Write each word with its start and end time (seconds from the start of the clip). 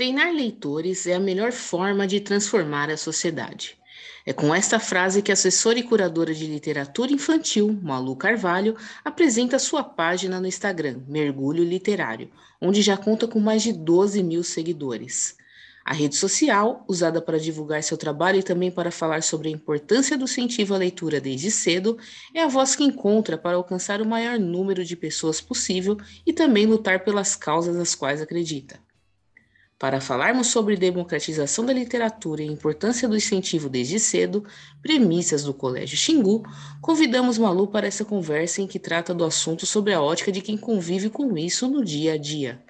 Treinar 0.00 0.32
leitores 0.32 1.06
é 1.06 1.12
a 1.12 1.20
melhor 1.20 1.52
forma 1.52 2.06
de 2.06 2.20
transformar 2.20 2.88
a 2.88 2.96
sociedade. 2.96 3.76
É 4.24 4.32
com 4.32 4.54
esta 4.54 4.80
frase 4.80 5.20
que 5.20 5.30
a 5.30 5.34
assessora 5.34 5.78
e 5.78 5.82
curadora 5.82 6.32
de 6.32 6.46
literatura 6.46 7.12
infantil, 7.12 7.78
Malu 7.82 8.16
Carvalho, 8.16 8.74
apresenta 9.04 9.58
sua 9.58 9.84
página 9.84 10.40
no 10.40 10.46
Instagram, 10.46 11.02
Mergulho 11.06 11.62
Literário, 11.62 12.30
onde 12.58 12.80
já 12.80 12.96
conta 12.96 13.28
com 13.28 13.38
mais 13.38 13.62
de 13.62 13.74
12 13.74 14.22
mil 14.22 14.42
seguidores. 14.42 15.36
A 15.84 15.92
rede 15.92 16.16
social, 16.16 16.82
usada 16.88 17.20
para 17.20 17.38
divulgar 17.38 17.82
seu 17.82 17.98
trabalho 17.98 18.38
e 18.38 18.42
também 18.42 18.70
para 18.70 18.90
falar 18.90 19.22
sobre 19.22 19.48
a 19.48 19.52
importância 19.52 20.16
do 20.16 20.24
incentivo 20.24 20.74
à 20.74 20.78
leitura 20.78 21.20
desde 21.20 21.50
cedo, 21.50 21.98
é 22.34 22.40
a 22.40 22.48
voz 22.48 22.74
que 22.74 22.84
encontra 22.84 23.36
para 23.36 23.58
alcançar 23.58 24.00
o 24.00 24.08
maior 24.08 24.38
número 24.38 24.82
de 24.82 24.96
pessoas 24.96 25.42
possível 25.42 25.98
e 26.24 26.32
também 26.32 26.64
lutar 26.64 27.04
pelas 27.04 27.36
causas 27.36 27.76
às 27.76 27.94
quais 27.94 28.22
acredita. 28.22 28.80
Para 29.80 29.98
falarmos 29.98 30.48
sobre 30.48 30.76
democratização 30.76 31.64
da 31.64 31.72
literatura 31.72 32.42
e 32.42 32.48
a 32.50 32.52
importância 32.52 33.08
do 33.08 33.16
incentivo 33.16 33.66
desde 33.66 33.98
cedo, 33.98 34.44
premissas 34.82 35.42
do 35.42 35.54
Colégio 35.54 35.96
Xingu, 35.96 36.42
convidamos 36.82 37.38
Malu 37.38 37.66
para 37.66 37.86
essa 37.86 38.04
conversa 38.04 38.60
em 38.60 38.66
que 38.66 38.78
trata 38.78 39.14
do 39.14 39.24
assunto 39.24 39.64
sobre 39.64 39.94
a 39.94 40.02
ótica 40.02 40.30
de 40.30 40.42
quem 40.42 40.58
convive 40.58 41.08
com 41.08 41.34
isso 41.38 41.66
no 41.66 41.82
dia 41.82 42.12
a 42.12 42.18
dia. 42.18 42.62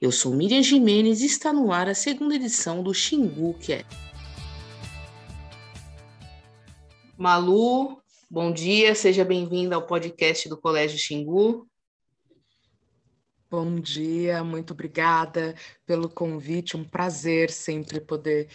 Eu 0.00 0.10
sou 0.10 0.34
Miriam 0.34 0.60
Jimenez 0.60 1.22
e 1.22 1.26
está 1.26 1.52
no 1.52 1.70
ar 1.70 1.88
a 1.88 1.94
segunda 1.94 2.34
edição 2.34 2.82
do 2.82 2.92
Xingu 2.92 3.54
Cast. 3.60 3.86
Malu, 7.16 8.02
bom 8.28 8.52
dia, 8.52 8.92
seja 8.96 9.24
bem-vinda 9.24 9.76
ao 9.76 9.86
podcast 9.86 10.48
do 10.48 10.56
Colégio 10.56 10.98
Xingu. 10.98 11.64
Bom 13.48 13.78
dia, 13.78 14.42
muito 14.42 14.72
obrigada 14.72 15.54
pelo 15.86 16.08
convite. 16.08 16.76
Um 16.76 16.82
prazer 16.82 17.48
sempre 17.48 18.00
poder 18.00 18.48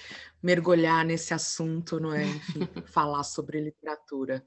mergulhar 0.43 1.05
nesse 1.05 1.33
assunto, 1.33 1.97
não 1.97 2.13
é? 2.13 2.25
Enfim, 2.25 2.59
falar 2.91 3.23
sobre 3.23 3.61
literatura. 3.61 4.45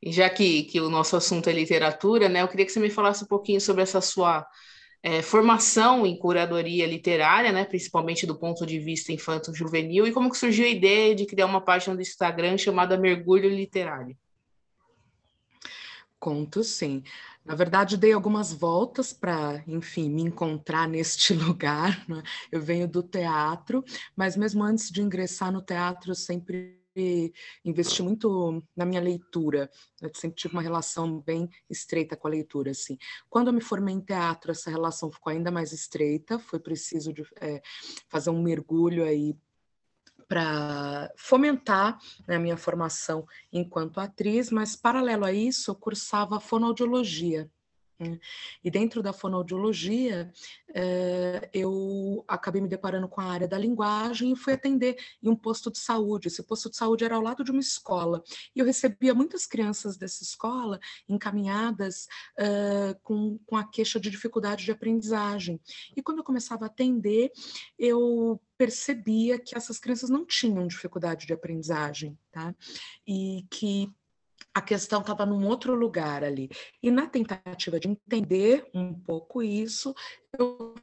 E 0.00 0.12
já 0.12 0.30
que, 0.30 0.62
que 0.64 0.80
o 0.80 0.88
nosso 0.88 1.16
assunto 1.16 1.50
é 1.50 1.52
literatura, 1.52 2.28
né? 2.28 2.42
Eu 2.42 2.48
queria 2.48 2.64
que 2.64 2.70
você 2.70 2.78
me 2.78 2.88
falasse 2.88 3.24
um 3.24 3.26
pouquinho 3.26 3.60
sobre 3.60 3.82
essa 3.82 4.00
sua 4.00 4.46
é, 5.02 5.20
formação 5.22 6.06
em 6.06 6.16
curadoria 6.16 6.86
literária, 6.86 7.50
né? 7.50 7.64
Principalmente 7.64 8.26
do 8.26 8.38
ponto 8.38 8.64
de 8.64 8.78
vista 8.78 9.12
infanto-juvenil, 9.12 10.06
e 10.06 10.12
como 10.12 10.30
que 10.30 10.38
surgiu 10.38 10.66
a 10.66 10.70
ideia 10.70 11.16
de 11.16 11.26
criar 11.26 11.46
uma 11.46 11.60
página 11.60 11.96
do 11.96 12.02
Instagram 12.02 12.56
chamada 12.58 12.96
Mergulho 12.96 13.50
Literário. 13.50 14.16
Conto 16.18 16.62
sim. 16.64 17.02
Na 17.46 17.54
verdade, 17.54 17.96
dei 17.96 18.12
algumas 18.12 18.52
voltas 18.52 19.12
para, 19.12 19.62
enfim, 19.68 20.10
me 20.10 20.22
encontrar 20.22 20.88
neste 20.88 21.32
lugar. 21.32 22.04
Né? 22.08 22.20
Eu 22.50 22.60
venho 22.60 22.88
do 22.88 23.04
teatro, 23.04 23.84
mas 24.16 24.36
mesmo 24.36 24.64
antes 24.64 24.90
de 24.90 25.00
ingressar 25.00 25.52
no 25.52 25.62
teatro, 25.62 26.10
eu 26.10 26.14
sempre 26.16 26.76
investi 27.64 28.02
muito 28.02 28.62
na 28.74 28.84
minha 28.84 29.00
leitura. 29.00 29.70
Eu 30.00 30.10
sempre 30.14 30.36
tive 30.36 30.54
uma 30.54 30.62
relação 30.62 31.20
bem 31.20 31.48
estreita 31.68 32.16
com 32.16 32.26
a 32.26 32.30
leitura, 32.30 32.70
assim. 32.70 32.98
Quando 33.28 33.48
eu 33.48 33.52
me 33.52 33.60
formei 33.60 33.94
em 33.94 34.00
teatro, 34.00 34.50
essa 34.50 34.70
relação 34.70 35.12
ficou 35.12 35.30
ainda 35.30 35.50
mais 35.50 35.72
estreita. 35.72 36.38
Foi 36.38 36.58
preciso 36.58 37.12
de, 37.12 37.22
é, 37.40 37.60
fazer 38.08 38.30
um 38.30 38.42
mergulho 38.42 39.04
aí 39.04 39.36
para 40.28 41.10
fomentar 41.16 41.98
né, 42.26 42.36
a 42.36 42.38
minha 42.38 42.56
formação 42.56 43.26
enquanto 43.52 44.00
atriz, 44.00 44.50
mas 44.50 44.76
paralelo 44.76 45.24
a 45.24 45.32
isso, 45.32 45.70
eu 45.70 45.74
cursava 45.74 46.40
fonoaudiologia. 46.40 47.50
Né? 47.98 48.18
E 48.62 48.70
dentro 48.70 49.02
da 49.02 49.12
fonoaudiologia, 49.12 50.30
eh, 50.74 51.48
eu 51.52 52.24
acabei 52.28 52.60
me 52.60 52.68
deparando 52.68 53.08
com 53.08 53.20
a 53.20 53.24
área 53.24 53.48
da 53.48 53.56
linguagem 53.56 54.32
e 54.32 54.36
fui 54.36 54.52
atender 54.52 54.96
em 55.22 55.28
um 55.30 55.36
posto 55.36 55.70
de 55.70 55.78
saúde. 55.78 56.28
Esse 56.28 56.42
posto 56.42 56.70
de 56.70 56.76
saúde 56.76 57.04
era 57.04 57.16
ao 57.16 57.22
lado 57.22 57.42
de 57.42 57.50
uma 57.50 57.60
escola. 57.60 58.22
E 58.54 58.60
eu 58.60 58.66
recebia 58.66 59.14
muitas 59.14 59.46
crianças 59.46 59.96
dessa 59.96 60.22
escola 60.22 60.78
encaminhadas 61.08 62.06
eh, 62.38 62.96
com, 63.02 63.38
com 63.46 63.56
a 63.56 63.64
queixa 63.64 63.98
de 63.98 64.10
dificuldade 64.10 64.64
de 64.64 64.72
aprendizagem. 64.72 65.60
E 65.96 66.02
quando 66.02 66.18
eu 66.18 66.24
começava 66.24 66.64
a 66.64 66.68
atender, 66.68 67.32
eu 67.78 68.40
percebia 68.58 69.38
que 69.38 69.56
essas 69.56 69.78
crianças 69.78 70.10
não 70.10 70.24
tinham 70.24 70.66
dificuldade 70.66 71.26
de 71.26 71.32
aprendizagem, 71.32 72.18
tá? 72.30 72.54
E 73.06 73.46
que 73.50 73.90
a 74.56 74.60
questão 74.62 75.02
estava 75.02 75.26
num 75.26 75.46
outro 75.46 75.74
lugar 75.74 76.24
ali. 76.24 76.48
E 76.82 76.90
na 76.90 77.06
tentativa 77.06 77.78
de 77.78 77.88
entender 77.88 78.66
um 78.72 78.94
pouco 78.94 79.42
isso, 79.42 79.94
eu 80.38 80.74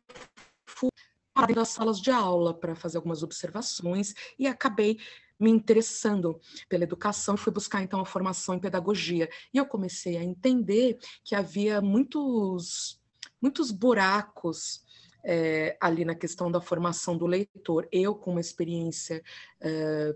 fui 0.64 0.92
para 1.34 1.56
das 1.56 1.70
salas 1.70 2.00
de 2.00 2.12
aula 2.12 2.54
para 2.54 2.76
fazer 2.76 2.98
algumas 2.98 3.24
observações 3.24 4.14
e 4.38 4.46
acabei 4.46 5.00
me 5.40 5.50
interessando 5.50 6.40
pela 6.70 6.84
educação, 6.84 7.36
fui 7.36 7.52
buscar 7.52 7.82
então 7.82 8.00
a 8.00 8.06
formação 8.06 8.54
em 8.54 8.60
pedagogia. 8.60 9.28
E 9.52 9.58
eu 9.58 9.66
comecei 9.66 10.18
a 10.18 10.24
entender 10.24 11.00
que 11.24 11.34
havia 11.34 11.82
muitos 11.82 13.02
muitos 13.42 13.72
buracos 13.72 14.84
é, 15.26 15.76
ali 15.82 16.06
na 16.06 16.14
questão 16.14 16.52
da 16.52 16.62
formação 16.62 17.18
do 17.18 17.26
leitor. 17.26 17.88
Eu, 17.92 18.14
com 18.14 18.30
uma 18.30 18.40
experiência 18.40 19.24
é, 19.60 20.16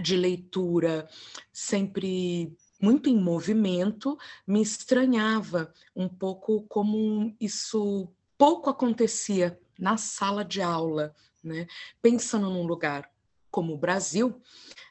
de 0.00 0.16
leitura 0.16 1.08
sempre 1.52 2.56
muito 2.80 3.08
em 3.08 3.16
movimento, 3.16 4.18
me 4.46 4.60
estranhava 4.60 5.72
um 5.94 6.08
pouco 6.08 6.62
como 6.68 7.34
isso 7.40 8.08
pouco 8.36 8.68
acontecia 8.68 9.58
na 9.78 9.96
sala 9.96 10.44
de 10.44 10.60
aula, 10.60 11.14
né? 11.42 11.66
Pensando 12.00 12.50
num 12.50 12.66
lugar 12.66 13.08
como 13.50 13.74
o 13.74 13.78
Brasil, 13.78 14.40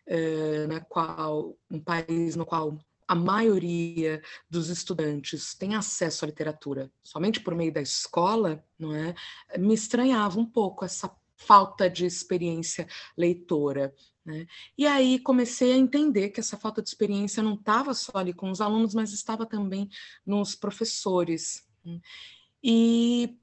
eh, 0.06 0.68
na 0.68 0.80
qual 0.80 1.58
um 1.70 1.80
país 1.80 2.36
no 2.36 2.46
qual 2.46 2.78
a 3.08 3.16
maioria 3.16 4.22
dos 4.50 4.70
estudantes 4.70 5.54
tem 5.54 5.76
acesso 5.76 6.24
à 6.24 6.28
literatura 6.28 6.90
somente 7.04 7.42
por 7.42 7.54
meio 7.54 7.74
da 7.74 7.82
escola, 7.82 8.64
não 8.80 8.96
é? 8.96 9.14
Me 9.58 9.74
estranhava 9.74 10.40
um 10.40 10.46
pouco 10.46 10.86
essa 10.86 11.14
falta 11.36 11.90
de 11.90 12.06
experiência 12.06 12.88
leitora. 13.18 13.94
Né? 14.26 14.46
E 14.78 14.86
aí 14.86 15.20
comecei 15.20 15.74
a 15.74 15.78
entender 15.78 16.30
que 16.30 16.40
essa 16.40 16.58
falta 16.58 16.82
de 16.82 16.90
experiência 16.90 17.42
não 17.42 17.56
estava 17.56 17.94
só 17.94 18.12
ali 18.16 18.34
com 18.34 18.52
os 18.52 18.62
alunos, 18.62 18.94
mas 18.94 19.14
estava 19.14 19.46
também 19.46 19.90
nos 20.26 20.56
professores. 20.56 21.68
Né? 21.84 22.00
E 22.64 23.38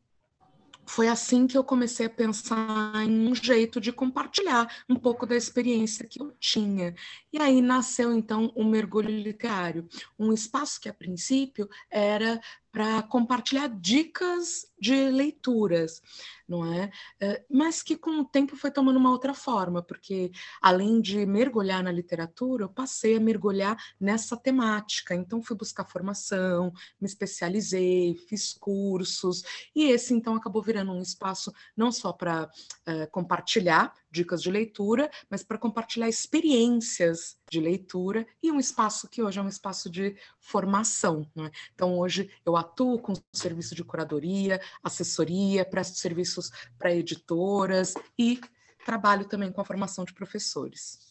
foi 0.88 1.06
assim 1.06 1.46
que 1.46 1.56
eu 1.56 1.62
comecei 1.62 2.06
a 2.06 2.10
pensar 2.10 3.04
em 3.04 3.28
um 3.28 3.34
jeito 3.34 3.80
de 3.80 3.92
compartilhar 3.92 4.84
um 4.88 4.96
pouco 4.96 5.26
da 5.26 5.36
experiência 5.36 6.06
que 6.06 6.20
eu 6.20 6.32
tinha. 6.40 6.94
E 7.32 7.40
aí 7.40 7.60
nasceu 7.60 8.12
então 8.12 8.50
o 8.54 8.64
mergulho 8.64 9.10
literário, 9.10 9.86
um 10.18 10.32
espaço 10.32 10.80
que 10.80 10.88
a 10.88 10.94
princípio 10.94 11.68
era 11.90 12.40
para 12.72 13.02
compartilhar 13.02 13.68
dicas 13.68 14.67
de 14.80 15.10
leituras, 15.10 16.00
não 16.48 16.72
é? 16.72 16.90
é? 17.20 17.44
Mas 17.50 17.82
que 17.82 17.96
com 17.96 18.20
o 18.20 18.24
tempo 18.24 18.56
foi 18.56 18.70
tomando 18.70 18.96
uma 18.96 19.10
outra 19.10 19.34
forma, 19.34 19.82
porque 19.82 20.30
além 20.60 21.00
de 21.00 21.26
mergulhar 21.26 21.82
na 21.82 21.92
literatura, 21.92 22.64
eu 22.64 22.68
passei 22.68 23.16
a 23.16 23.20
mergulhar 23.20 23.76
nessa 24.00 24.36
temática. 24.36 25.14
Então 25.14 25.42
fui 25.42 25.56
buscar 25.56 25.84
formação, 25.84 26.72
me 27.00 27.06
especializei, 27.06 28.14
fiz 28.28 28.54
cursos, 28.54 29.42
e 29.74 29.84
esse 29.84 30.14
então 30.14 30.34
acabou 30.34 30.62
virando 30.62 30.92
um 30.92 31.02
espaço 31.02 31.52
não 31.76 31.92
só 31.92 32.12
para 32.12 32.50
é, 32.86 33.06
compartilhar 33.06 33.92
dicas 34.10 34.42
de 34.42 34.50
leitura, 34.50 35.10
mas 35.28 35.42
para 35.42 35.58
compartilhar 35.58 36.08
experiências 36.08 37.38
de 37.50 37.60
leitura 37.60 38.26
e 38.42 38.50
um 38.50 38.58
espaço 38.58 39.08
que 39.08 39.22
hoje 39.22 39.38
é 39.38 39.42
um 39.42 39.48
espaço 39.48 39.90
de 39.90 40.16
formação. 40.40 41.26
Né? 41.34 41.50
Então, 41.74 41.98
hoje 41.98 42.30
eu 42.44 42.56
atuo 42.56 42.98
com 42.98 43.12
serviço 43.32 43.74
de 43.74 43.84
curadoria, 43.84 44.60
assessoria, 44.82 45.64
presto 45.64 45.98
serviços 45.98 46.50
para 46.78 46.94
editoras 46.94 47.94
e 48.18 48.40
trabalho 48.84 49.24
também 49.24 49.52
com 49.52 49.60
a 49.60 49.64
formação 49.64 50.04
de 50.04 50.14
professores. 50.14 51.08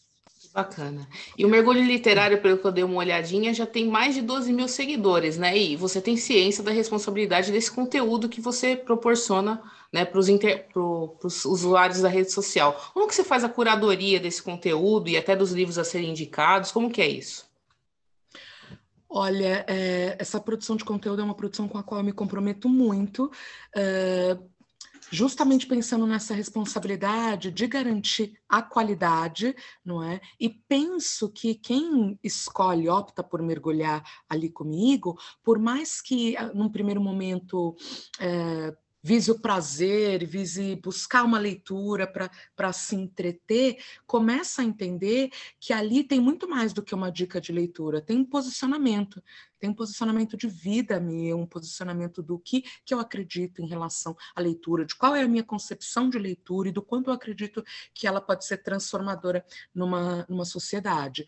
Bacana. 0.52 1.06
E 1.36 1.44
o 1.44 1.48
Mergulho 1.48 1.82
Literário, 1.82 2.40
pelo 2.40 2.58
que 2.58 2.64
eu 2.64 2.72
dei 2.72 2.82
uma 2.82 2.96
olhadinha, 2.96 3.52
já 3.52 3.66
tem 3.66 3.86
mais 3.86 4.14
de 4.14 4.22
12 4.22 4.52
mil 4.52 4.66
seguidores, 4.66 5.36
né? 5.36 5.56
E 5.56 5.76
você 5.76 6.00
tem 6.00 6.16
ciência 6.16 6.64
da 6.64 6.70
responsabilidade 6.70 7.52
desse 7.52 7.70
conteúdo 7.70 8.28
que 8.28 8.40
você 8.40 8.74
proporciona 8.74 9.62
né, 9.92 10.04
para 10.04 10.18
os 10.18 10.28
inter... 10.28 10.66
usuários 11.44 12.00
da 12.00 12.08
rede 12.08 12.32
social. 12.32 12.90
Como 12.94 13.06
que 13.06 13.14
você 13.14 13.24
faz 13.24 13.44
a 13.44 13.48
curadoria 13.48 14.18
desse 14.18 14.42
conteúdo 14.42 15.08
e 15.08 15.16
até 15.16 15.36
dos 15.36 15.52
livros 15.52 15.78
a 15.78 15.84
serem 15.84 16.10
indicados? 16.10 16.72
Como 16.72 16.90
que 16.90 17.02
é 17.02 17.08
isso? 17.08 17.47
Olha, 19.08 19.64
é, 19.66 20.16
essa 20.18 20.38
produção 20.38 20.76
de 20.76 20.84
conteúdo 20.84 21.22
é 21.22 21.24
uma 21.24 21.34
produção 21.34 21.66
com 21.66 21.78
a 21.78 21.82
qual 21.82 22.00
eu 22.00 22.04
me 22.04 22.12
comprometo 22.12 22.68
muito. 22.68 23.30
É, 23.74 24.36
justamente 25.10 25.66
pensando 25.66 26.06
nessa 26.06 26.34
responsabilidade 26.34 27.50
de 27.50 27.66
garantir 27.66 28.38
a 28.48 28.62
qualidade, 28.62 29.54
não 29.84 30.02
é? 30.02 30.20
E 30.38 30.48
penso 30.48 31.30
que 31.30 31.54
quem 31.54 32.18
escolhe, 32.22 32.88
opta 32.88 33.22
por 33.22 33.42
mergulhar 33.42 34.04
ali 34.28 34.50
comigo, 34.50 35.18
por 35.42 35.58
mais 35.58 36.00
que 36.00 36.36
ah, 36.36 36.52
num 36.54 36.68
primeiro 36.68 37.00
momento 37.00 37.74
é, 38.20 38.76
vise 39.02 39.30
o 39.30 39.38
prazer, 39.38 40.26
vise 40.26 40.76
buscar 40.76 41.24
uma 41.24 41.38
leitura 41.38 42.06
para 42.56 42.72
se 42.72 42.96
entreter, 42.96 43.82
começa 44.06 44.62
a 44.62 44.64
entender 44.64 45.30
que 45.60 45.72
ali 45.72 46.02
tem 46.02 46.20
muito 46.20 46.48
mais 46.48 46.72
do 46.72 46.82
que 46.82 46.94
uma 46.94 47.10
dica 47.10 47.40
de 47.40 47.52
leitura, 47.52 48.00
tem 48.00 48.18
um 48.18 48.24
posicionamento, 48.24 49.22
tem 49.58 49.70
um 49.70 49.74
posicionamento 49.74 50.36
de 50.36 50.46
vida 50.46 51.00
meu, 51.00 51.38
um 51.38 51.46
posicionamento 51.46 52.22
do 52.22 52.38
que, 52.38 52.62
que 52.84 52.94
eu 52.94 53.00
acredito 53.00 53.62
em 53.62 53.68
relação 53.68 54.16
à 54.34 54.40
leitura, 54.40 54.84
de 54.84 54.94
qual 54.94 55.14
é 55.14 55.22
a 55.22 55.28
minha 55.28 55.44
concepção 55.44 56.08
de 56.08 56.18
leitura 56.18 56.68
e 56.68 56.72
do 56.72 56.82
quanto 56.82 57.10
eu 57.10 57.14
acredito 57.14 57.64
que 57.94 58.06
ela 58.06 58.20
pode 58.20 58.44
ser 58.44 58.58
transformadora 58.58 59.44
numa, 59.74 60.26
numa 60.28 60.44
sociedade. 60.44 61.26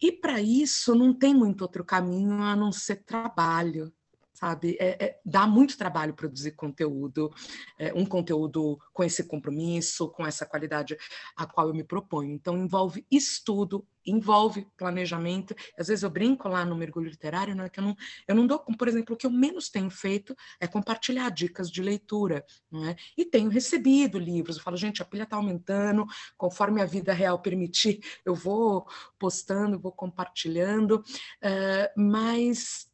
E 0.00 0.10
para 0.10 0.40
isso 0.40 0.94
não 0.94 1.12
tem 1.12 1.34
muito 1.34 1.60
outro 1.60 1.84
caminho 1.84 2.42
a 2.42 2.56
não 2.56 2.72
ser 2.72 3.04
trabalho, 3.04 3.92
sabe? 4.40 4.76
É, 4.80 5.04
é, 5.04 5.20
dá 5.24 5.46
muito 5.46 5.76
trabalho 5.76 6.14
produzir 6.14 6.52
conteúdo, 6.52 7.30
é, 7.78 7.92
um 7.92 8.06
conteúdo 8.06 8.78
com 8.92 9.04
esse 9.04 9.24
compromisso, 9.24 10.08
com 10.08 10.26
essa 10.26 10.46
qualidade 10.46 10.96
a 11.36 11.46
qual 11.46 11.68
eu 11.68 11.74
me 11.74 11.84
proponho. 11.84 12.32
Então, 12.32 12.56
envolve 12.56 13.06
estudo, 13.10 13.86
envolve 14.06 14.66
planejamento. 14.76 15.54
Às 15.78 15.88
vezes 15.88 16.02
eu 16.02 16.10
brinco 16.10 16.48
lá 16.48 16.64
no 16.64 16.74
mergulho 16.74 17.10
literário, 17.10 17.54
não 17.54 17.64
é 17.64 17.68
que 17.68 17.78
eu 17.78 17.84
não, 17.84 17.96
eu 18.26 18.34
não 18.34 18.46
dou, 18.46 18.58
por 18.58 18.88
exemplo, 18.88 19.14
o 19.14 19.18
que 19.18 19.26
eu 19.26 19.30
menos 19.30 19.68
tenho 19.68 19.90
feito 19.90 20.34
é 20.58 20.66
compartilhar 20.66 21.28
dicas 21.30 21.70
de 21.70 21.82
leitura, 21.82 22.44
não 22.70 22.86
é? 22.86 22.96
E 23.16 23.26
tenho 23.26 23.50
recebido 23.50 24.18
livros. 24.18 24.56
Eu 24.56 24.62
falo, 24.62 24.76
gente, 24.76 25.02
a 25.02 25.04
pilha 25.04 25.24
está 25.24 25.36
aumentando, 25.36 26.06
conforme 26.36 26.80
a 26.80 26.86
vida 26.86 27.12
real 27.12 27.38
permitir, 27.40 28.00
eu 28.24 28.34
vou 28.34 28.86
postando, 29.18 29.78
vou 29.78 29.92
compartilhando, 29.92 31.04
uh, 31.42 32.00
mas 32.00 32.89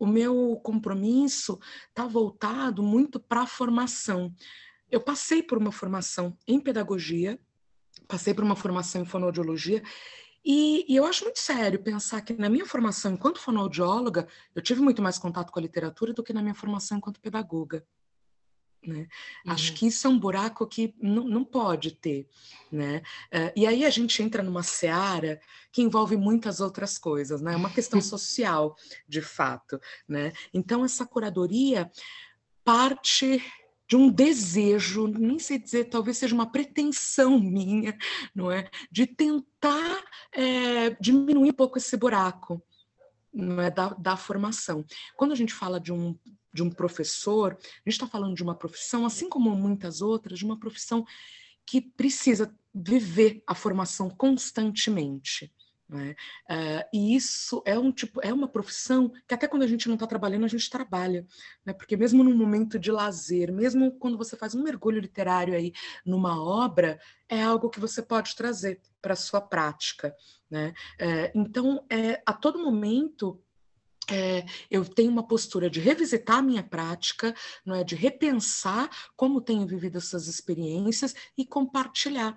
o 0.00 0.06
meu 0.06 0.58
compromisso 0.64 1.60
está 1.90 2.06
voltado 2.06 2.82
muito 2.82 3.20
para 3.20 3.42
a 3.42 3.46
formação. 3.46 4.34
Eu 4.90 5.00
passei 5.00 5.42
por 5.42 5.58
uma 5.58 5.70
formação 5.70 6.36
em 6.48 6.58
pedagogia, 6.58 7.38
passei 8.08 8.32
por 8.32 8.42
uma 8.42 8.56
formação 8.56 9.02
em 9.02 9.04
fonoaudiologia, 9.04 9.82
e, 10.42 10.90
e, 10.90 10.96
eu 10.96 11.04
acho 11.04 11.24
muito 11.24 11.38
sério 11.38 11.82
pensar 11.82 12.22
que 12.22 12.32
na 12.32 12.48
minha 12.48 12.64
formação 12.64 13.12
enquanto 13.12 13.38
fonoaudióloga, 13.38 14.26
eu 14.54 14.62
tive 14.62 14.80
muito 14.80 15.02
mais 15.02 15.18
contato 15.18 15.52
com 15.52 15.58
a 15.58 15.62
literatura 15.62 16.14
do 16.14 16.22
que 16.22 16.32
na 16.32 16.40
minha 16.40 16.54
formação 16.54 16.96
enquanto 16.96 17.20
pedagoga. 17.20 17.86
Né? 18.86 19.06
Uhum. 19.44 19.52
Acho 19.52 19.74
que 19.74 19.86
isso 19.86 20.06
é 20.06 20.10
um 20.10 20.18
buraco 20.18 20.66
que 20.66 20.94
não, 21.00 21.24
não 21.24 21.44
pode 21.44 21.92
ter. 21.92 22.26
Né? 22.72 23.02
Uh, 23.32 23.52
e 23.54 23.66
aí 23.66 23.84
a 23.84 23.90
gente 23.90 24.22
entra 24.22 24.42
numa 24.42 24.62
seara 24.62 25.40
que 25.70 25.82
envolve 25.82 26.16
muitas 26.16 26.60
outras 26.60 26.96
coisas, 26.96 27.40
né? 27.40 27.52
é 27.52 27.56
uma 27.56 27.70
questão 27.70 28.00
social, 28.02 28.74
de 29.06 29.20
fato. 29.20 29.80
Né? 30.08 30.32
Então, 30.52 30.84
essa 30.84 31.06
curadoria 31.06 31.90
parte 32.64 33.42
de 33.86 33.96
um 33.96 34.08
desejo, 34.08 35.08
nem 35.08 35.40
sei 35.40 35.58
dizer, 35.58 35.86
talvez 35.86 36.16
seja 36.16 36.32
uma 36.32 36.50
pretensão 36.50 37.40
minha, 37.40 37.98
não 38.32 38.50
é, 38.50 38.70
de 38.88 39.04
tentar 39.04 40.04
é, 40.32 40.90
diminuir 41.00 41.50
um 41.50 41.54
pouco 41.54 41.76
esse 41.76 41.96
buraco, 41.96 42.62
não 43.34 43.60
é 43.60 43.68
da, 43.68 43.88
da 43.88 44.16
formação. 44.16 44.84
Quando 45.16 45.32
a 45.32 45.34
gente 45.34 45.52
fala 45.52 45.80
de 45.80 45.92
um 45.92 46.16
de 46.52 46.62
um 46.62 46.70
professor, 46.70 47.52
a 47.52 47.90
gente 47.90 47.94
está 47.94 48.06
falando 48.06 48.34
de 48.34 48.42
uma 48.42 48.54
profissão, 48.54 49.06
assim 49.06 49.28
como 49.28 49.50
muitas 49.54 50.00
outras, 50.00 50.38
de 50.38 50.44
uma 50.44 50.58
profissão 50.58 51.04
que 51.66 51.80
precisa 51.80 52.54
viver 52.74 53.42
a 53.46 53.54
formação 53.54 54.10
constantemente. 54.10 55.52
Né? 55.90 56.14
Uh, 56.48 56.88
e 56.94 57.16
isso 57.16 57.60
é 57.66 57.76
um 57.76 57.90
tipo, 57.90 58.20
é 58.22 58.32
uma 58.32 58.46
profissão 58.46 59.10
que 59.26 59.34
até 59.34 59.48
quando 59.48 59.64
a 59.64 59.66
gente 59.66 59.88
não 59.88 59.94
está 59.94 60.06
trabalhando, 60.06 60.44
a 60.44 60.48
gente 60.48 60.70
trabalha, 60.70 61.26
né? 61.66 61.72
Porque 61.72 61.96
mesmo 61.96 62.22
num 62.22 62.36
momento 62.36 62.78
de 62.78 62.92
lazer, 62.92 63.52
mesmo 63.52 63.90
quando 63.98 64.16
você 64.16 64.36
faz 64.36 64.54
um 64.54 64.62
mergulho 64.62 65.00
literário 65.00 65.52
aí 65.52 65.72
numa 66.06 66.40
obra, 66.40 67.00
é 67.28 67.42
algo 67.42 67.68
que 67.68 67.80
você 67.80 68.00
pode 68.02 68.36
trazer 68.36 68.80
para 69.02 69.14
a 69.14 69.16
sua 69.16 69.40
prática, 69.40 70.14
né? 70.48 70.72
Uh, 71.00 71.40
então, 71.40 71.84
é, 71.90 72.22
a 72.24 72.32
todo 72.32 72.62
momento 72.62 73.42
é, 74.10 74.44
eu 74.70 74.84
tenho 74.84 75.10
uma 75.10 75.26
postura 75.26 75.70
de 75.70 75.80
revisitar 75.80 76.38
a 76.38 76.42
minha 76.42 76.62
prática, 76.62 77.34
não 77.64 77.74
é, 77.74 77.84
de 77.84 77.94
repensar 77.94 78.90
como 79.16 79.40
tenho 79.40 79.66
vivido 79.66 79.98
essas 79.98 80.26
experiências 80.26 81.14
e 81.36 81.46
compartilhar 81.46 82.36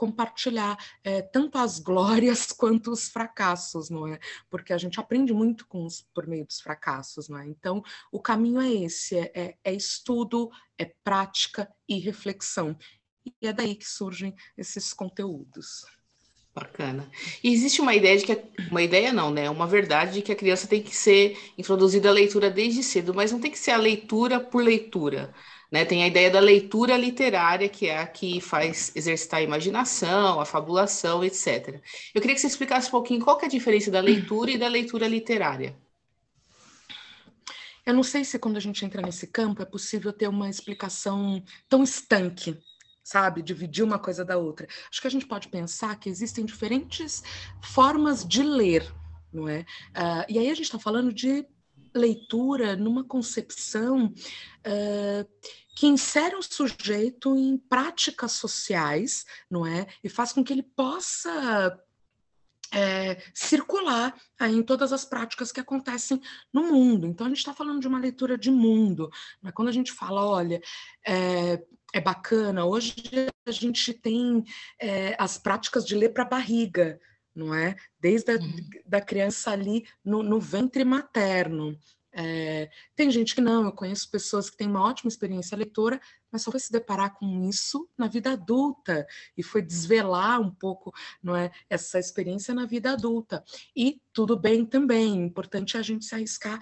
compartilhar 0.00 0.78
é, 1.04 1.20
tanto 1.20 1.58
as 1.58 1.78
glórias 1.78 2.46
quanto 2.56 2.90
os 2.90 3.08
fracassos, 3.08 3.90
não 3.90 4.08
é? 4.08 4.18
Porque 4.48 4.72
a 4.72 4.78
gente 4.78 4.98
aprende 4.98 5.30
muito 5.30 5.66
com 5.66 5.84
os, 5.84 6.00
por 6.14 6.26
meio 6.26 6.46
dos 6.46 6.58
fracassos, 6.58 7.28
não 7.28 7.38
é? 7.38 7.46
Então, 7.46 7.82
o 8.10 8.18
caminho 8.18 8.62
é 8.62 8.72
esse: 8.72 9.18
é, 9.18 9.30
é, 9.34 9.58
é 9.62 9.74
estudo, 9.74 10.50
é 10.78 10.86
prática 11.04 11.70
e 11.86 11.98
reflexão. 11.98 12.74
E 13.42 13.46
é 13.46 13.52
daí 13.52 13.74
que 13.74 13.86
surgem 13.86 14.34
esses 14.56 14.94
conteúdos. 14.94 15.84
Bacana. 16.54 17.08
E 17.44 17.52
existe 17.52 17.80
uma 17.80 17.94
ideia 17.94 18.18
de 18.18 18.24
que 18.24 18.36
uma 18.70 18.82
ideia 18.82 19.12
não, 19.12 19.30
né? 19.30 19.48
Uma 19.48 19.68
verdade 19.68 20.14
de 20.14 20.22
que 20.22 20.32
a 20.32 20.36
criança 20.36 20.66
tem 20.66 20.82
que 20.82 20.94
ser 20.94 21.38
introduzida 21.56 22.08
à 22.08 22.12
leitura 22.12 22.50
desde 22.50 22.82
cedo, 22.82 23.14
mas 23.14 23.30
não 23.30 23.40
tem 23.40 23.52
que 23.52 23.58
ser 23.58 23.70
a 23.70 23.76
leitura 23.76 24.40
por 24.40 24.62
leitura. 24.62 25.32
Né? 25.70 25.84
Tem 25.84 26.02
a 26.02 26.08
ideia 26.08 26.28
da 26.28 26.40
leitura 26.40 26.96
literária, 26.96 27.68
que 27.68 27.86
é 27.86 27.98
a 27.98 28.06
que 28.06 28.40
faz 28.40 28.90
exercitar 28.96 29.38
a 29.38 29.42
imaginação, 29.42 30.40
a 30.40 30.44
fabulação, 30.44 31.24
etc. 31.24 31.80
Eu 32.12 32.20
queria 32.20 32.34
que 32.34 32.40
você 32.40 32.48
explicasse 32.48 32.88
um 32.88 32.90
pouquinho 32.90 33.24
qual 33.24 33.40
é 33.40 33.44
a 33.44 33.48
diferença 33.48 33.90
da 33.90 34.00
leitura 34.00 34.50
e 34.50 34.58
da 34.58 34.66
leitura 34.66 35.06
literária. 35.06 35.76
Eu 37.86 37.94
não 37.94 38.02
sei 38.02 38.24
se 38.24 38.38
quando 38.38 38.56
a 38.56 38.60
gente 38.60 38.84
entra 38.84 39.00
nesse 39.00 39.26
campo 39.28 39.62
é 39.62 39.64
possível 39.64 40.12
ter 40.12 40.28
uma 40.28 40.50
explicação 40.50 41.42
tão 41.68 41.84
estanque 41.84 42.58
sabe? 43.10 43.42
Dividir 43.42 43.82
uma 43.82 43.98
coisa 43.98 44.24
da 44.24 44.36
outra. 44.36 44.68
Acho 44.88 45.00
que 45.00 45.06
a 45.08 45.10
gente 45.10 45.26
pode 45.26 45.48
pensar 45.48 45.98
que 45.98 46.08
existem 46.08 46.44
diferentes 46.44 47.24
formas 47.60 48.24
de 48.24 48.40
ler, 48.40 48.88
não 49.32 49.48
é? 49.48 49.60
Uh, 49.90 50.24
e 50.28 50.38
aí 50.38 50.48
a 50.48 50.54
gente 50.54 50.66
está 50.66 50.78
falando 50.78 51.12
de 51.12 51.44
leitura 51.92 52.76
numa 52.76 53.02
concepção 53.02 54.06
uh, 54.06 55.50
que 55.74 55.88
insere 55.88 56.36
o 56.36 56.42
sujeito 56.42 57.36
em 57.36 57.58
práticas 57.58 58.30
sociais, 58.32 59.26
não 59.50 59.66
é? 59.66 59.88
E 60.04 60.08
faz 60.08 60.32
com 60.32 60.44
que 60.44 60.52
ele 60.52 60.62
possa 60.62 61.76
é, 62.72 63.20
circular 63.34 64.14
aí 64.38 64.54
em 64.54 64.62
todas 64.62 64.92
as 64.92 65.04
práticas 65.04 65.50
que 65.50 65.60
acontecem 65.60 66.20
no 66.52 66.62
mundo. 66.64 67.06
Então, 67.06 67.26
a 67.26 67.28
gente 67.30 67.38
está 67.38 67.52
falando 67.52 67.80
de 67.80 67.88
uma 67.88 67.98
leitura 67.98 68.38
de 68.38 68.50
mundo. 68.50 69.10
Mas 69.42 69.52
quando 69.52 69.68
a 69.68 69.72
gente 69.72 69.92
fala, 69.92 70.24
olha, 70.24 70.60
é, 71.04 71.62
é 71.92 72.00
bacana. 72.00 72.64
Hoje 72.64 72.94
a 73.46 73.50
gente 73.50 73.92
tem 73.92 74.44
é, 74.80 75.14
as 75.18 75.38
práticas 75.38 75.84
de 75.84 75.94
ler 75.94 76.10
para 76.10 76.24
a 76.24 76.28
barriga, 76.28 77.00
não 77.34 77.54
é? 77.54 77.76
Desde 77.98 78.32
a 78.32 78.36
uhum. 78.36 78.56
da 78.86 79.00
criança 79.00 79.50
ali 79.50 79.86
no, 80.04 80.22
no 80.22 80.40
ventre 80.40 80.84
materno. 80.84 81.78
É, 82.12 82.68
tem 82.96 83.10
gente 83.10 83.34
que 83.34 83.40
não, 83.40 83.64
eu 83.64 83.72
conheço 83.72 84.10
pessoas 84.10 84.50
que 84.50 84.56
têm 84.56 84.68
uma 84.68 84.82
ótima 84.82 85.08
experiência 85.08 85.56
leitora, 85.56 86.00
mas 86.30 86.42
só 86.42 86.50
foi 86.50 86.60
se 86.60 86.72
deparar 86.72 87.14
com 87.16 87.48
isso 87.48 87.88
na 87.96 88.08
vida 88.08 88.32
adulta 88.32 89.06
e 89.36 89.42
foi 89.42 89.62
desvelar 89.62 90.40
um 90.40 90.50
pouco, 90.50 90.92
não 91.22 91.36
é, 91.36 91.50
essa 91.68 91.98
experiência 91.98 92.54
na 92.54 92.66
vida 92.66 92.92
adulta. 92.92 93.44
E 93.76 94.00
tudo 94.12 94.36
bem 94.36 94.64
também, 94.64 95.24
importante 95.24 95.76
é 95.76 95.80
a 95.80 95.82
gente 95.82 96.04
se 96.04 96.14
arriscar 96.14 96.58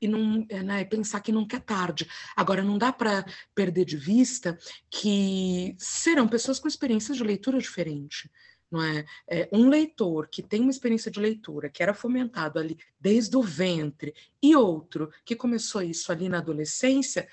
e 0.00 0.08
não 0.08 0.46
né, 0.64 0.84
pensar 0.84 1.20
que 1.20 1.32
nunca 1.32 1.58
é 1.58 1.60
tarde. 1.60 2.08
Agora, 2.34 2.62
não 2.62 2.78
dá 2.78 2.92
para 2.92 3.24
perder 3.54 3.84
de 3.84 3.96
vista 3.96 4.58
que 4.90 5.76
serão 5.78 6.26
pessoas 6.26 6.58
com 6.58 6.68
experiências 6.68 7.18
de 7.18 7.24
leitura 7.24 7.58
diferente. 7.58 8.30
Não 8.70 8.82
é? 8.82 9.04
é? 9.26 9.48
Um 9.52 9.68
leitor 9.68 10.28
que 10.28 10.42
tem 10.42 10.60
uma 10.60 10.70
experiência 10.70 11.10
de 11.10 11.18
leitura 11.18 11.68
que 11.68 11.82
era 11.82 11.92
fomentado 11.92 12.58
ali 12.58 12.78
desde 13.00 13.36
o 13.36 13.42
ventre 13.42 14.14
e 14.40 14.54
outro 14.54 15.10
que 15.24 15.34
começou 15.34 15.82
isso 15.82 16.12
ali 16.12 16.28
na 16.28 16.38
adolescência 16.38 17.28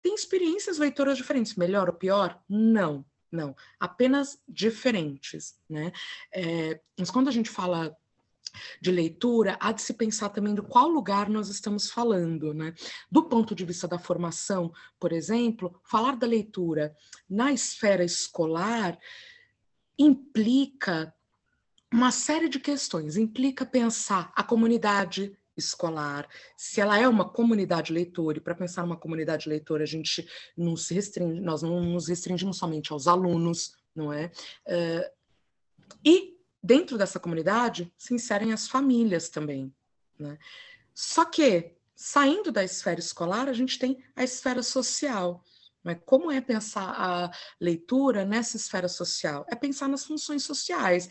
tem 0.00 0.14
experiências 0.14 0.78
leitoras 0.78 1.16
diferentes, 1.16 1.56
melhor 1.56 1.88
ou 1.88 1.94
pior? 1.94 2.40
Não, 2.48 3.04
não, 3.30 3.54
apenas 3.78 4.40
diferentes, 4.48 5.58
né? 5.68 5.92
É, 6.32 6.80
mas 6.98 7.10
quando 7.10 7.28
a 7.28 7.32
gente 7.32 7.50
fala 7.50 7.96
de 8.80 8.90
leitura, 8.90 9.56
há 9.60 9.72
de 9.72 9.82
se 9.82 9.92
pensar 9.92 10.30
também 10.30 10.54
do 10.54 10.62
qual 10.62 10.88
lugar 10.88 11.28
nós 11.28 11.48
estamos 11.48 11.90
falando, 11.90 12.54
né? 12.54 12.74
Do 13.10 13.24
ponto 13.24 13.54
de 13.54 13.64
vista 13.64 13.86
da 13.86 13.98
formação, 13.98 14.72
por 14.98 15.12
exemplo, 15.12 15.78
falar 15.84 16.16
da 16.16 16.26
leitura 16.26 16.96
na 17.28 17.52
esfera 17.52 18.04
escolar 18.04 18.98
implica 19.98 21.14
uma 21.92 22.12
série 22.12 22.48
de 22.48 22.60
questões, 22.60 23.16
implica 23.16 23.64
pensar 23.64 24.32
a 24.36 24.42
comunidade 24.42 25.36
escolar, 25.56 26.28
se 26.56 26.80
ela 26.80 26.98
é 26.98 27.08
uma 27.08 27.28
comunidade 27.28 27.92
leitora, 27.92 28.38
e 28.38 28.40
para 28.40 28.54
pensar 28.54 28.82
numa 28.82 28.96
comunidade 28.96 29.48
leitora, 29.48 29.82
a 29.82 29.86
gente 29.86 30.26
não 30.56 30.76
se 30.76 30.94
restringe, 30.94 31.40
nós 31.40 31.62
não 31.62 31.82
nos 31.82 32.08
restringimos 32.08 32.58
somente 32.58 32.92
aos 32.92 33.08
alunos, 33.08 33.76
não 33.94 34.12
é? 34.12 34.30
Uh, 34.66 35.10
e 36.04 36.38
dentro 36.62 36.96
dessa 36.96 37.18
comunidade 37.18 37.92
se 37.96 38.14
inserem 38.14 38.52
as 38.52 38.68
famílias 38.68 39.28
também. 39.28 39.74
Né? 40.18 40.38
Só 40.94 41.24
que, 41.24 41.72
saindo 41.94 42.52
da 42.52 42.62
esfera 42.62 43.00
escolar, 43.00 43.48
a 43.48 43.52
gente 43.52 43.78
tem 43.78 44.02
a 44.14 44.22
esfera 44.22 44.62
social. 44.62 45.44
Mas 45.88 46.00
como 46.04 46.30
é 46.30 46.38
pensar 46.38 46.90
a 46.98 47.30
leitura 47.58 48.22
nessa 48.22 48.58
esfera 48.58 48.88
social? 48.88 49.46
É 49.48 49.56
pensar 49.56 49.88
nas 49.88 50.04
funções 50.04 50.42
sociais, 50.42 51.08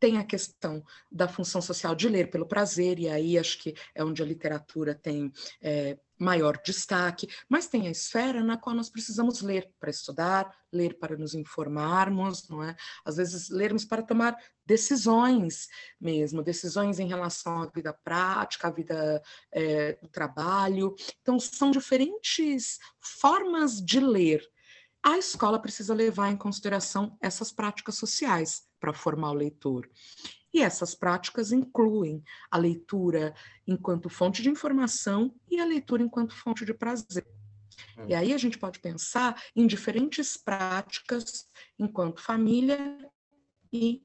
tem 0.00 0.18
a 0.18 0.24
questão 0.24 0.84
da 1.08 1.28
função 1.28 1.62
social 1.62 1.94
de 1.94 2.08
ler 2.08 2.28
pelo 2.28 2.44
prazer, 2.44 2.98
e 2.98 3.08
aí 3.08 3.38
acho 3.38 3.56
que 3.60 3.72
é 3.94 4.02
onde 4.02 4.20
a 4.20 4.26
literatura 4.26 4.96
tem 4.96 5.32
é, 5.62 5.96
maior 6.18 6.60
destaque, 6.64 7.28
mas 7.48 7.66
tem 7.66 7.86
a 7.86 7.90
esfera 7.90 8.42
na 8.42 8.56
qual 8.56 8.74
nós 8.74 8.90
precisamos 8.90 9.42
ler 9.42 9.70
para 9.78 9.90
estudar, 9.90 10.50
ler 10.72 10.98
para 10.98 11.16
nos 11.16 11.34
informarmos, 11.34 12.48
não 12.48 12.62
é? 12.62 12.76
Às 13.04 13.16
vezes 13.16 13.48
lermos 13.48 13.84
para 13.84 14.02
tomar 14.02 14.36
decisões 14.64 15.68
mesmo, 16.00 16.42
decisões 16.42 16.98
em 16.98 17.06
relação 17.06 17.62
à 17.62 17.66
vida 17.66 17.92
prática, 17.92 18.68
à 18.68 18.70
vida 18.70 19.22
é, 19.52 19.94
do 19.94 20.08
trabalho. 20.08 20.94
Então 21.22 21.38
são 21.38 21.70
diferentes 21.70 22.78
formas 22.98 23.80
de 23.80 24.00
ler. 24.00 24.42
A 25.02 25.18
escola 25.18 25.60
precisa 25.60 25.94
levar 25.94 26.32
em 26.32 26.36
consideração 26.36 27.16
essas 27.20 27.52
práticas 27.52 27.94
sociais 27.94 28.64
para 28.80 28.92
formar 28.92 29.30
o 29.30 29.34
leitor. 29.34 29.88
E 30.52 30.62
essas 30.62 30.94
práticas 30.94 31.52
incluem 31.52 32.22
a 32.50 32.56
leitura 32.56 33.34
enquanto 33.66 34.08
fonte 34.08 34.42
de 34.42 34.48
informação 34.48 35.34
e 35.50 35.60
a 35.60 35.64
leitura 35.64 36.02
enquanto 36.02 36.34
fonte 36.34 36.64
de 36.64 36.72
prazer. 36.72 37.26
E 38.08 38.14
aí 38.14 38.32
a 38.32 38.38
gente 38.38 38.58
pode 38.58 38.78
pensar 38.78 39.42
em 39.54 39.66
diferentes 39.66 40.36
práticas 40.36 41.48
enquanto 41.78 42.22
família 42.22 42.98
e 43.72 44.02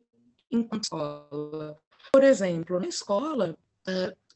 enquanto 0.49 0.83
escola. 0.83 1.79
Por 2.11 2.23
exemplo, 2.23 2.79
na 2.79 2.87
escola, 2.87 3.57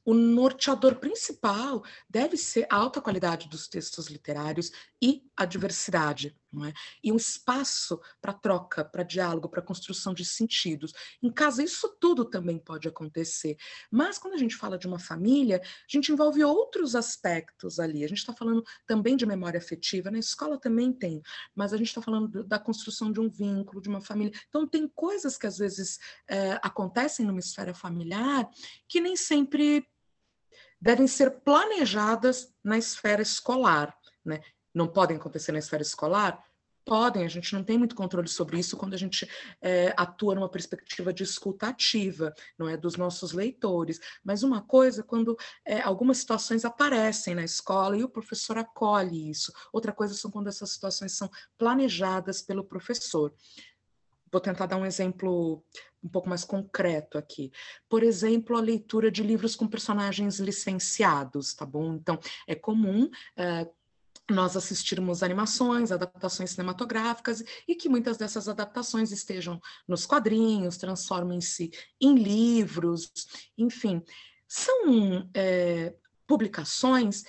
o 0.06 0.14
norteador 0.14 0.96
principal 0.96 1.84
deve 2.10 2.38
ser 2.38 2.68
a 2.70 2.76
alta 2.76 3.02
qualidade 3.02 3.50
dos 3.50 3.68
textos 3.68 4.08
literários 4.08 4.72
e 5.02 5.24
a 5.36 5.46
diversidade, 5.46 6.38
é? 6.64 6.72
E 7.04 7.12
um 7.12 7.16
espaço 7.16 8.00
para 8.22 8.32
troca, 8.32 8.86
para 8.86 9.04
diálogo, 9.04 9.50
para 9.50 9.62
construção 9.62 10.14
de 10.14 10.24
sentidos. 10.24 10.94
Em 11.22 11.32
casa, 11.32 11.64
isso 11.64 11.98
tudo 12.00 12.24
também 12.24 12.60
pode 12.60 12.88
acontecer. 12.88 13.58
Mas 13.92 14.18
quando 14.20 14.36
a 14.36 14.38
gente 14.38 14.56
fala 14.56 14.78
de 14.78 14.88
uma 14.88 15.00
família, 15.00 15.60
a 15.62 15.92
gente 15.92 16.12
envolve 16.12 16.44
outros 16.44 16.96
aspectos 16.96 17.80
ali. 17.80 18.06
A 18.06 18.08
gente 18.08 18.20
está 18.20 18.34
falando 18.34 18.64
também 18.86 19.18
de 19.18 19.26
memória 19.26 19.58
afetiva, 19.58 20.12
na 20.12 20.20
escola 20.20 20.60
também 20.60 20.94
tem, 20.94 21.22
mas 21.56 21.74
a 21.74 21.78
gente 21.78 21.88
está 21.88 22.02
falando 22.02 22.44
da 22.44 22.60
construção 22.60 23.12
de 23.12 23.20
um 23.20 23.30
vínculo, 23.30 23.82
de 23.82 23.90
uma 23.90 24.02
família. 24.02 24.38
Então, 24.48 24.68
tem 24.68 24.88
coisas 24.88 25.38
que 25.38 25.48
às 25.48 25.58
vezes 25.58 26.00
é, 26.28 26.60
acontecem 26.62 27.26
numa 27.26 27.40
esfera 27.40 27.74
familiar 27.74 28.48
que 28.88 29.02
nem 29.02 29.16
sempre 29.16 29.88
devem 30.80 31.08
ser 31.08 31.42
planejadas 31.42 32.54
na 32.64 32.78
esfera 32.78 33.22
escolar. 33.22 33.98
Né? 34.24 34.42
Não 34.76 34.88
podem 34.90 35.16
acontecer 35.16 35.54
na 35.54 35.60
esfera 35.60 35.82
escolar? 35.82 36.44
Podem, 36.84 37.26
a 37.26 37.28
gente 37.28 37.52
não 37.52 37.64
tem 37.64 37.80
muito 37.80 37.96
controle 37.96 38.28
sobre 38.28 38.60
isso 38.60 38.78
quando 38.78 38.94
a 38.94 38.98
gente 38.98 39.28
é, 39.60 39.92
atua 39.98 40.36
numa 40.36 40.50
perspectiva 40.50 41.12
de 41.12 41.24
escuta 41.24 41.70
ativa, 41.70 42.32
não 42.60 42.70
é, 42.70 42.78
dos 42.78 42.96
nossos 42.96 43.32
leitores. 43.32 44.00
Mas 44.24 44.44
uma 44.44 44.62
coisa, 44.62 45.02
quando 45.02 45.36
é, 45.66 45.82
algumas 45.82 46.18
situações 46.20 46.64
aparecem 46.64 47.34
na 47.34 47.44
escola 47.44 47.98
e 47.98 48.04
o 48.04 48.10
professor 48.10 48.58
acolhe 48.60 49.32
isso. 49.32 49.52
Outra 49.74 49.92
coisa 49.92 50.14
são 50.14 50.30
quando 50.30 50.48
essas 50.48 50.70
situações 50.70 51.14
são 51.14 51.28
planejadas 51.58 52.44
pelo 52.44 52.64
professor. 52.64 53.34
Vou 54.32 54.42
tentar 54.42 54.68
dar 54.68 54.78
um 54.78 54.86
exemplo 54.86 55.64
um 56.04 56.10
pouco 56.10 56.30
mais 56.30 56.44
concreto 56.44 57.18
aqui. 57.18 57.52
Por 57.90 58.04
exemplo, 58.04 58.56
a 58.56 58.62
leitura 58.62 59.10
de 59.10 59.24
livros 59.24 59.56
com 59.56 59.68
personagens 59.68 60.40
licenciados, 60.40 61.56
tá 61.56 61.66
bom? 61.66 61.96
Então, 61.96 62.20
é 62.46 62.54
comum. 62.54 63.06
Uh, 63.06 63.74
nós 64.30 64.58
assistirmos 64.58 65.22
animações, 65.22 65.92
adaptações 65.92 66.52
cinematográficas 66.52 67.44
e 67.68 67.76
que 67.76 67.88
muitas 67.88 68.18
dessas 68.18 68.50
adaptações 68.50 69.12
estejam 69.12 69.62
nos 69.88 70.06
quadrinhos, 70.06 70.78
transformem-se 70.78 71.72
em 72.02 72.16
livros, 72.16 73.12
enfim, 73.58 74.04
são 74.48 75.30
é, 75.34 75.94
publicações 76.26 77.24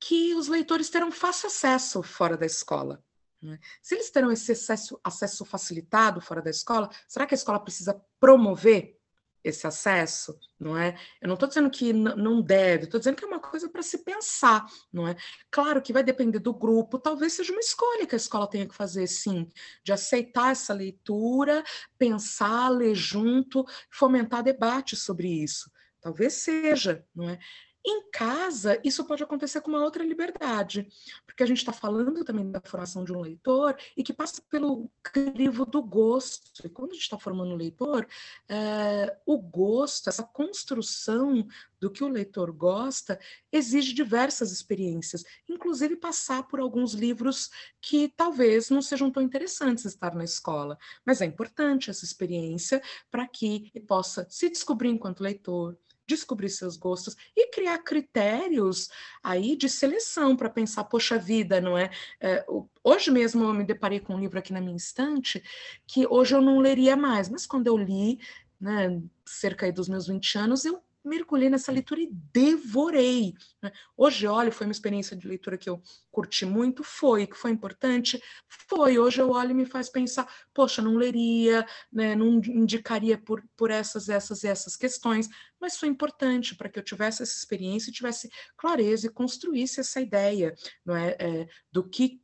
que 0.00 0.34
os 0.34 0.48
leitores 0.48 0.88
terão 0.90 1.10
fácil 1.10 1.48
acesso 1.48 2.02
fora 2.02 2.36
da 2.36 2.46
escola. 2.46 3.02
Né? 3.42 3.58
Se 3.82 3.94
eles 3.94 4.10
terão 4.10 4.30
esse 4.32 4.52
acesso, 4.52 4.98
acesso 5.02 5.44
facilitado 5.44 6.20
fora 6.20 6.42
da 6.42 6.50
escola, 6.50 6.90
será 7.06 7.26
que 7.26 7.34
a 7.34 7.36
escola 7.36 7.60
precisa 7.60 8.00
promover 8.18 8.97
esse 9.42 9.66
acesso, 9.66 10.38
não 10.58 10.76
é? 10.76 10.96
Eu 11.20 11.28
não 11.28 11.34
estou 11.34 11.48
dizendo 11.48 11.70
que 11.70 11.92
não 11.92 12.40
deve, 12.42 12.84
estou 12.84 12.98
dizendo 12.98 13.16
que 13.16 13.24
é 13.24 13.26
uma 13.26 13.40
coisa 13.40 13.68
para 13.68 13.82
se 13.82 13.98
pensar, 14.04 14.66
não 14.92 15.06
é? 15.06 15.16
Claro 15.50 15.80
que 15.80 15.92
vai 15.92 16.02
depender 16.02 16.38
do 16.38 16.52
grupo, 16.52 16.98
talvez 16.98 17.34
seja 17.34 17.52
uma 17.52 17.60
escolha 17.60 18.06
que 18.06 18.14
a 18.14 18.16
escola 18.16 18.48
tenha 18.48 18.66
que 18.66 18.74
fazer, 18.74 19.06
sim, 19.06 19.48
de 19.82 19.92
aceitar 19.92 20.52
essa 20.52 20.74
leitura, 20.74 21.62
pensar, 21.96 22.68
ler 22.70 22.94
junto, 22.94 23.64
fomentar 23.90 24.42
debate 24.42 24.96
sobre 24.96 25.28
isso. 25.28 25.70
Talvez 26.00 26.34
seja, 26.34 27.04
não 27.14 27.28
é? 27.28 27.38
Em 27.86 28.10
casa, 28.10 28.80
isso 28.84 29.04
pode 29.04 29.22
acontecer 29.22 29.60
com 29.60 29.70
uma 29.70 29.82
outra 29.82 30.04
liberdade, 30.04 30.88
porque 31.24 31.42
a 31.42 31.46
gente 31.46 31.58
está 31.58 31.72
falando 31.72 32.24
também 32.24 32.50
da 32.50 32.60
formação 32.60 33.04
de 33.04 33.12
um 33.12 33.20
leitor 33.20 33.76
e 33.96 34.02
que 34.02 34.12
passa 34.12 34.42
pelo 34.50 34.90
crivo 35.02 35.64
do 35.64 35.80
gosto. 35.82 36.66
E 36.66 36.68
quando 36.68 36.90
a 36.90 36.94
gente 36.94 37.04
está 37.04 37.18
formando 37.18 37.52
um 37.52 37.56
leitor, 37.56 38.06
é, 38.48 39.16
o 39.24 39.38
gosto, 39.38 40.08
essa 40.08 40.24
construção 40.24 41.46
do 41.80 41.90
que 41.90 42.02
o 42.02 42.08
leitor 42.08 42.52
gosta, 42.52 43.18
exige 43.52 43.94
diversas 43.94 44.50
experiências, 44.50 45.24
inclusive 45.48 45.96
passar 45.96 46.42
por 46.48 46.58
alguns 46.58 46.92
livros 46.92 47.50
que 47.80 48.08
talvez 48.08 48.70
não 48.70 48.82
sejam 48.82 49.10
tão 49.10 49.22
interessantes 49.22 49.84
estar 49.84 50.14
na 50.14 50.24
escola, 50.24 50.76
mas 51.06 51.20
é 51.20 51.24
importante 51.24 51.90
essa 51.90 52.04
experiência 52.04 52.82
para 53.10 53.26
que 53.26 53.70
ele 53.72 53.84
possa 53.86 54.26
se 54.28 54.50
descobrir 54.50 54.88
enquanto 54.88 55.22
leitor, 55.22 55.78
descobrir 56.08 56.48
seus 56.48 56.76
gostos 56.76 57.14
e 57.36 57.50
criar 57.50 57.78
critérios 57.78 58.88
aí 59.22 59.54
de 59.54 59.68
seleção 59.68 60.34
para 60.34 60.48
pensar, 60.48 60.84
poxa 60.84 61.18
vida, 61.18 61.60
não 61.60 61.76
é? 61.76 61.90
é? 62.20 62.44
Hoje 62.82 63.10
mesmo 63.10 63.44
eu 63.44 63.52
me 63.52 63.64
deparei 63.64 64.00
com 64.00 64.14
um 64.14 64.20
livro 64.20 64.38
aqui 64.38 64.52
na 64.52 64.60
minha 64.60 64.76
estante 64.76 65.42
que 65.86 66.06
hoje 66.08 66.34
eu 66.34 66.40
não 66.40 66.58
leria 66.58 66.96
mais, 66.96 67.28
mas 67.28 67.46
quando 67.46 67.66
eu 67.66 67.76
li, 67.76 68.18
né, 68.58 69.00
cerca 69.26 69.70
dos 69.70 69.88
meus 69.88 70.06
20 70.06 70.38
anos, 70.38 70.64
eu 70.64 70.82
mergulhei 71.08 71.50
nessa 71.50 71.72
leitura 71.72 72.00
e 72.00 72.10
devorei. 72.32 73.34
Né? 73.62 73.72
Hoje, 73.96 74.26
olha, 74.26 74.52
foi 74.52 74.66
uma 74.66 74.72
experiência 74.72 75.16
de 75.16 75.26
leitura 75.26 75.58
que 75.58 75.68
eu 75.68 75.82
curti 76.10 76.44
muito, 76.44 76.84
foi, 76.84 77.26
que 77.26 77.36
foi 77.36 77.50
importante, 77.50 78.22
foi. 78.46 78.98
Hoje 78.98 79.20
eu 79.20 79.30
olho 79.30 79.50
e 79.52 79.54
me 79.54 79.66
faz 79.66 79.88
pensar, 79.88 80.28
poxa, 80.52 80.82
não 80.82 80.96
leria, 80.96 81.66
né, 81.92 82.14
não 82.14 82.40
indicaria 82.46 83.16
por, 83.16 83.42
por 83.56 83.70
essas, 83.70 84.08
essas 84.08 84.44
e 84.44 84.48
essas 84.48 84.76
questões, 84.76 85.28
mas 85.60 85.76
foi 85.76 85.88
importante 85.88 86.54
para 86.54 86.68
que 86.68 86.78
eu 86.78 86.84
tivesse 86.84 87.22
essa 87.22 87.36
experiência 87.36 87.90
e 87.90 87.94
tivesse 87.94 88.30
clareza 88.56 89.06
e 89.06 89.10
construísse 89.10 89.80
essa 89.80 90.00
ideia 90.00 90.54
não 90.84 90.96
é, 90.96 91.16
é 91.18 91.48
do 91.72 91.88
que 91.88 92.20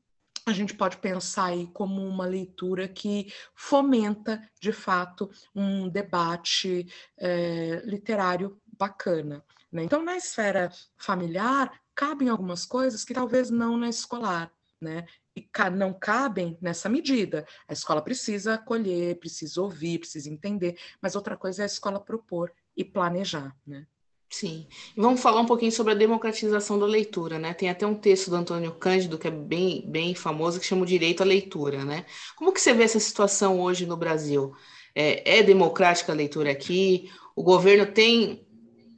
a 0.46 0.52
gente 0.52 0.74
pode 0.74 0.98
pensar 0.98 1.46
aí 1.46 1.66
como 1.72 2.06
uma 2.06 2.26
leitura 2.26 2.86
que 2.86 3.32
fomenta, 3.54 4.42
de 4.60 4.72
fato, 4.72 5.30
um 5.54 5.88
debate 5.88 6.86
é, 7.16 7.82
literário 7.86 8.60
bacana. 8.78 9.44
Né? 9.70 9.84
Então, 9.84 10.02
na 10.02 10.16
esfera 10.16 10.70
familiar, 10.96 11.72
cabem 11.94 12.28
algumas 12.28 12.64
coisas 12.64 13.04
que 13.04 13.14
talvez 13.14 13.50
não 13.50 13.76
na 13.76 13.88
escolar. 13.88 14.52
Né? 14.80 15.06
E 15.36 15.48
não 15.72 15.92
cabem 15.92 16.58
nessa 16.60 16.88
medida. 16.88 17.46
A 17.66 17.72
escola 17.72 18.02
precisa 18.02 18.54
acolher, 18.54 19.18
precisa 19.18 19.60
ouvir, 19.60 19.98
precisa 19.98 20.30
entender, 20.30 20.78
mas 21.00 21.16
outra 21.16 21.36
coisa 21.36 21.62
é 21.62 21.64
a 21.64 21.66
escola 21.66 21.98
propor 21.98 22.52
e 22.76 22.84
planejar. 22.84 23.56
Né? 23.66 23.86
Sim. 24.34 24.66
E 24.96 25.00
vamos 25.00 25.20
falar 25.20 25.40
um 25.40 25.46
pouquinho 25.46 25.70
sobre 25.70 25.92
a 25.92 25.96
democratização 25.96 26.76
da 26.76 26.86
leitura, 26.86 27.38
né? 27.38 27.54
Tem 27.54 27.70
até 27.70 27.86
um 27.86 27.94
texto 27.94 28.30
do 28.30 28.36
Antônio 28.36 28.72
Cândido 28.72 29.16
que 29.16 29.28
é 29.28 29.30
bem, 29.30 29.84
bem 29.88 30.12
famoso 30.12 30.58
que 30.58 30.66
chama 30.66 30.82
o 30.82 30.86
direito 30.86 31.22
à 31.22 31.26
leitura, 31.26 31.84
né? 31.84 32.04
Como 32.34 32.52
que 32.52 32.60
você 32.60 32.72
vê 32.72 32.82
essa 32.82 32.98
situação 32.98 33.60
hoje 33.60 33.86
no 33.86 33.96
Brasil? 33.96 34.52
É, 34.92 35.38
é 35.38 35.42
democrática 35.44 36.10
a 36.10 36.16
leitura 36.16 36.50
aqui? 36.50 37.12
O 37.36 37.44
governo 37.44 37.86
tem 37.86 38.43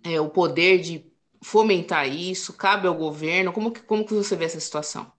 é, 0.07 0.21
o 0.21 0.29
poder 0.29 0.81
de 0.81 1.11
fomentar 1.43 2.09
isso? 2.09 2.53
Cabe 2.53 2.87
ao 2.87 2.95
governo? 2.95 3.53
Como 3.53 3.71
que, 3.71 3.81
como 3.81 4.05
que 4.05 4.15
você 4.15 4.37
vê 4.37 4.45
essa 4.45 4.61
situação? 4.61 5.13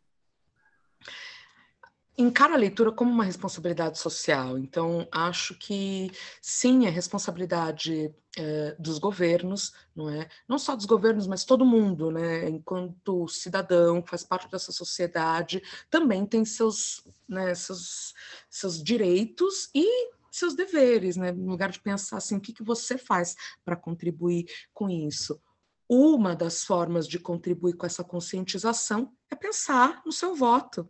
encara 2.17 2.55
a 2.55 2.57
leitura 2.57 2.91
como 2.91 3.11
uma 3.11 3.23
responsabilidade 3.23 3.99
social. 3.99 4.57
Então, 4.57 5.07
acho 5.11 5.53
que 5.53 6.11
sim, 6.41 6.87
é 6.87 6.89
responsabilidade 6.89 8.11
é, 8.35 8.75
dos 8.79 8.97
governos, 8.97 9.73
não 9.95 10.09
é? 10.09 10.27
Não 10.47 10.57
só 10.57 10.75
dos 10.75 10.85
governos, 10.85 11.27
mas 11.27 11.45
todo 11.45 11.65
mundo, 11.65 12.09
né? 12.09 12.49
Enquanto 12.49 13.27
cidadão, 13.27 14.03
faz 14.03 14.23
parte 14.23 14.49
dessa 14.49 14.71
sociedade, 14.71 15.61
também 15.91 16.25
tem 16.25 16.43
seus, 16.43 17.03
né, 17.29 17.53
seus, 17.53 18.15
seus 18.49 18.81
direitos 18.81 19.69
e 19.75 20.09
seus 20.37 20.55
deveres, 20.55 21.17
né? 21.17 21.31
No 21.31 21.49
lugar 21.49 21.71
de 21.71 21.81
pensar 21.81 22.17
assim, 22.17 22.35
o 22.37 22.41
que, 22.41 22.53
que 22.53 22.63
você 22.63 22.97
faz 22.97 23.35
para 23.63 23.75
contribuir 23.75 24.45
com 24.73 24.89
isso? 24.89 25.41
Uma 25.89 26.35
das 26.35 26.63
formas 26.63 27.07
de 27.07 27.17
contribuir 27.17 27.73
com 27.73 27.85
essa 27.85 28.03
conscientização 28.03 29.13
é 29.31 29.35
pensar 29.35 30.01
no 30.05 30.11
seu 30.11 30.35
voto, 30.35 30.87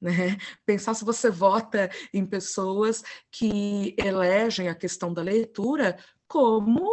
né? 0.00 0.36
Pensar 0.64 0.94
se 0.94 1.04
você 1.04 1.30
vota 1.30 1.90
em 2.12 2.24
pessoas 2.24 3.02
que 3.30 3.94
elegem 3.98 4.68
a 4.68 4.74
questão 4.74 5.12
da 5.12 5.22
leitura 5.22 5.98
como 6.28 6.86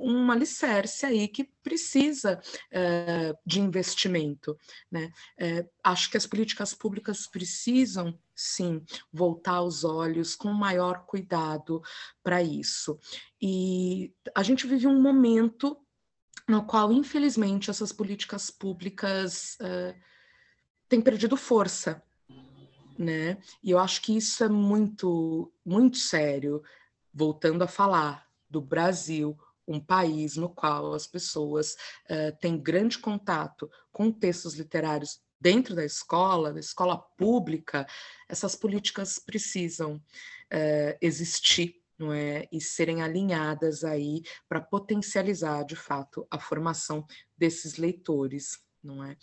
um 0.00 0.30
alicerce 0.30 1.06
aí 1.06 1.26
que 1.26 1.44
precisa 1.62 2.38
é, 2.70 3.34
de 3.44 3.58
investimento. 3.58 4.56
Né? 4.90 5.10
É, 5.38 5.66
acho 5.82 6.10
que 6.10 6.18
as 6.18 6.26
políticas 6.26 6.74
públicas 6.74 7.26
precisam, 7.26 8.16
sim, 8.42 8.84
voltar 9.12 9.62
os 9.62 9.84
olhos 9.84 10.34
com 10.34 10.52
maior 10.52 11.04
cuidado 11.06 11.82
para 12.22 12.42
isso. 12.42 12.98
E 13.40 14.12
a 14.34 14.42
gente 14.42 14.66
vive 14.66 14.86
um 14.86 15.00
momento 15.00 15.76
no 16.48 16.64
qual, 16.64 16.92
infelizmente, 16.92 17.70
essas 17.70 17.92
políticas 17.92 18.50
públicas 18.50 19.56
é, 19.60 19.94
têm 20.88 21.00
perdido 21.00 21.36
força. 21.36 22.02
Né? 22.98 23.38
E 23.62 23.70
eu 23.70 23.78
acho 23.78 24.02
que 24.02 24.16
isso 24.16 24.44
é 24.44 24.48
muito, 24.48 25.52
muito 25.64 25.96
sério. 25.96 26.62
Voltando 27.14 27.62
a 27.62 27.68
falar, 27.68 28.28
do 28.52 28.60
Brasil, 28.60 29.36
um 29.66 29.80
país 29.80 30.36
no 30.36 30.50
qual 30.50 30.92
as 30.92 31.06
pessoas 31.06 31.74
uh, 32.10 32.36
têm 32.38 32.58
grande 32.58 32.98
contato 32.98 33.70
com 33.90 34.12
textos 34.12 34.54
literários 34.54 35.20
dentro 35.42 35.74
da 35.74 35.84
escola, 35.84 36.52
da 36.52 36.60
escola 36.60 36.96
pública, 36.96 37.84
essas 38.28 38.54
políticas 38.54 39.18
precisam 39.18 39.96
uh, 39.96 40.96
existir 41.00 41.82
não 41.98 42.12
é? 42.12 42.48
e 42.52 42.60
serem 42.60 43.02
alinhadas 43.02 43.84
aí 43.84 44.22
para 44.48 44.60
potencializar 44.60 45.64
de 45.64 45.76
fato 45.76 46.26
a 46.30 46.38
formação 46.38 47.04
desses 47.36 47.76
leitores, 47.76 48.58
não 48.82 49.04
é? 49.04 49.16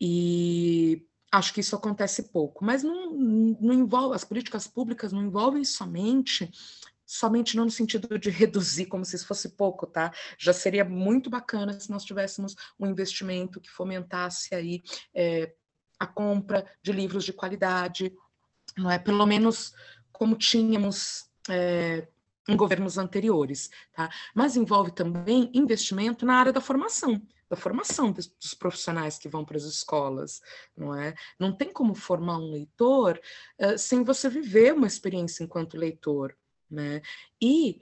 E 0.00 1.06
acho 1.30 1.52
que 1.54 1.60
isso 1.60 1.76
acontece 1.76 2.24
pouco, 2.24 2.64
mas 2.64 2.82
não, 2.82 3.12
não 3.12 3.72
envolve 3.72 4.16
as 4.16 4.24
políticas 4.24 4.66
públicas 4.66 5.12
não 5.12 5.22
envolvem 5.22 5.64
somente 5.64 6.50
somente 7.10 7.56
não 7.56 7.64
no 7.64 7.70
sentido 7.72 8.16
de 8.16 8.30
reduzir 8.30 8.86
como 8.86 9.04
se 9.04 9.16
isso 9.16 9.26
fosse 9.26 9.48
pouco, 9.56 9.84
tá? 9.84 10.12
Já 10.38 10.52
seria 10.52 10.84
muito 10.84 11.28
bacana 11.28 11.78
se 11.78 11.90
nós 11.90 12.04
tivéssemos 12.04 12.54
um 12.78 12.86
investimento 12.86 13.60
que 13.60 13.68
fomentasse 13.68 14.54
aí 14.54 14.80
é, 15.12 15.52
a 15.98 16.06
compra 16.06 16.64
de 16.80 16.92
livros 16.92 17.24
de 17.24 17.32
qualidade, 17.32 18.14
não 18.78 18.88
é? 18.88 18.96
Pelo 18.96 19.26
menos 19.26 19.74
como 20.12 20.36
tínhamos 20.36 21.28
é, 21.48 22.06
em 22.48 22.56
governos 22.56 22.96
anteriores, 22.96 23.70
tá? 23.92 24.08
Mas 24.32 24.54
envolve 24.54 24.92
também 24.92 25.50
investimento 25.52 26.24
na 26.24 26.34
área 26.34 26.52
da 26.52 26.60
formação, 26.60 27.20
da 27.48 27.56
formação 27.56 28.12
dos, 28.12 28.28
dos, 28.28 28.54
profissionais 28.54 29.18
que 29.18 29.28
vão 29.28 29.44
para 29.44 29.56
as 29.56 29.64
escolas, 29.64 30.40
não 30.76 30.94
é? 30.94 31.12
Não 31.40 31.52
tem 31.52 31.72
como 31.72 31.92
formar 31.92 32.38
um 32.38 32.52
leitor 32.52 33.20
uh, 33.58 33.76
sem 33.76 34.04
você 34.04 34.28
viver 34.28 34.72
uma 34.74 34.86
experiência 34.86 35.42
enquanto 35.42 35.76
leitor, 35.76 36.36
né? 36.70 37.02
E 37.40 37.80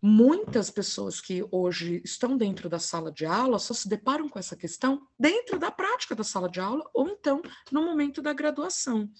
muitas 0.00 0.70
pessoas 0.70 1.20
que 1.20 1.44
hoje 1.50 2.00
estão 2.04 2.36
dentro 2.36 2.68
da 2.68 2.78
sala 2.78 3.10
de 3.10 3.24
aula 3.26 3.58
só 3.58 3.74
se 3.74 3.88
deparam 3.88 4.28
com 4.28 4.38
essa 4.38 4.54
questão 4.54 5.06
dentro 5.18 5.58
da 5.58 5.70
prática 5.70 6.14
da 6.14 6.22
sala 6.22 6.48
de 6.48 6.60
aula 6.60 6.88
ou 6.92 7.08
então 7.08 7.42
no 7.72 7.82
momento 7.84 8.20
da 8.22 8.32
graduação, 8.32 9.10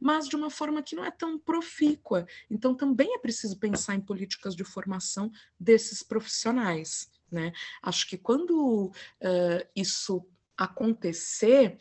mas 0.00 0.28
de 0.28 0.34
uma 0.34 0.50
forma 0.50 0.82
que 0.82 0.96
não 0.96 1.04
é 1.04 1.10
tão 1.10 1.38
profícua. 1.38 2.26
Então 2.50 2.74
também 2.74 3.14
é 3.14 3.18
preciso 3.18 3.58
pensar 3.58 3.94
em 3.94 4.00
políticas 4.00 4.56
de 4.56 4.64
formação 4.64 5.30
desses 5.60 6.02
profissionais. 6.02 7.10
Né? 7.30 7.52
Acho 7.82 8.08
que 8.08 8.18
quando 8.18 8.86
uh, 8.86 9.68
isso 9.76 10.26
acontecer, 10.56 11.78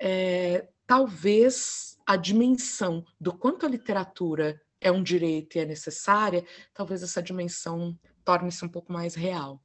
é, 0.00 0.68
talvez 0.86 1.98
a 2.06 2.16
dimensão 2.16 3.04
do 3.20 3.32
quanto 3.32 3.66
a 3.66 3.68
literatura 3.68 4.60
é 4.80 4.90
um 4.90 5.02
direito 5.02 5.56
e 5.56 5.60
é 5.60 5.64
necessária, 5.64 6.44
talvez 6.72 7.02
essa 7.02 7.22
dimensão 7.22 7.98
torne-se 8.24 8.64
um 8.64 8.68
pouco 8.68 8.92
mais 8.92 9.14
real. 9.14 9.60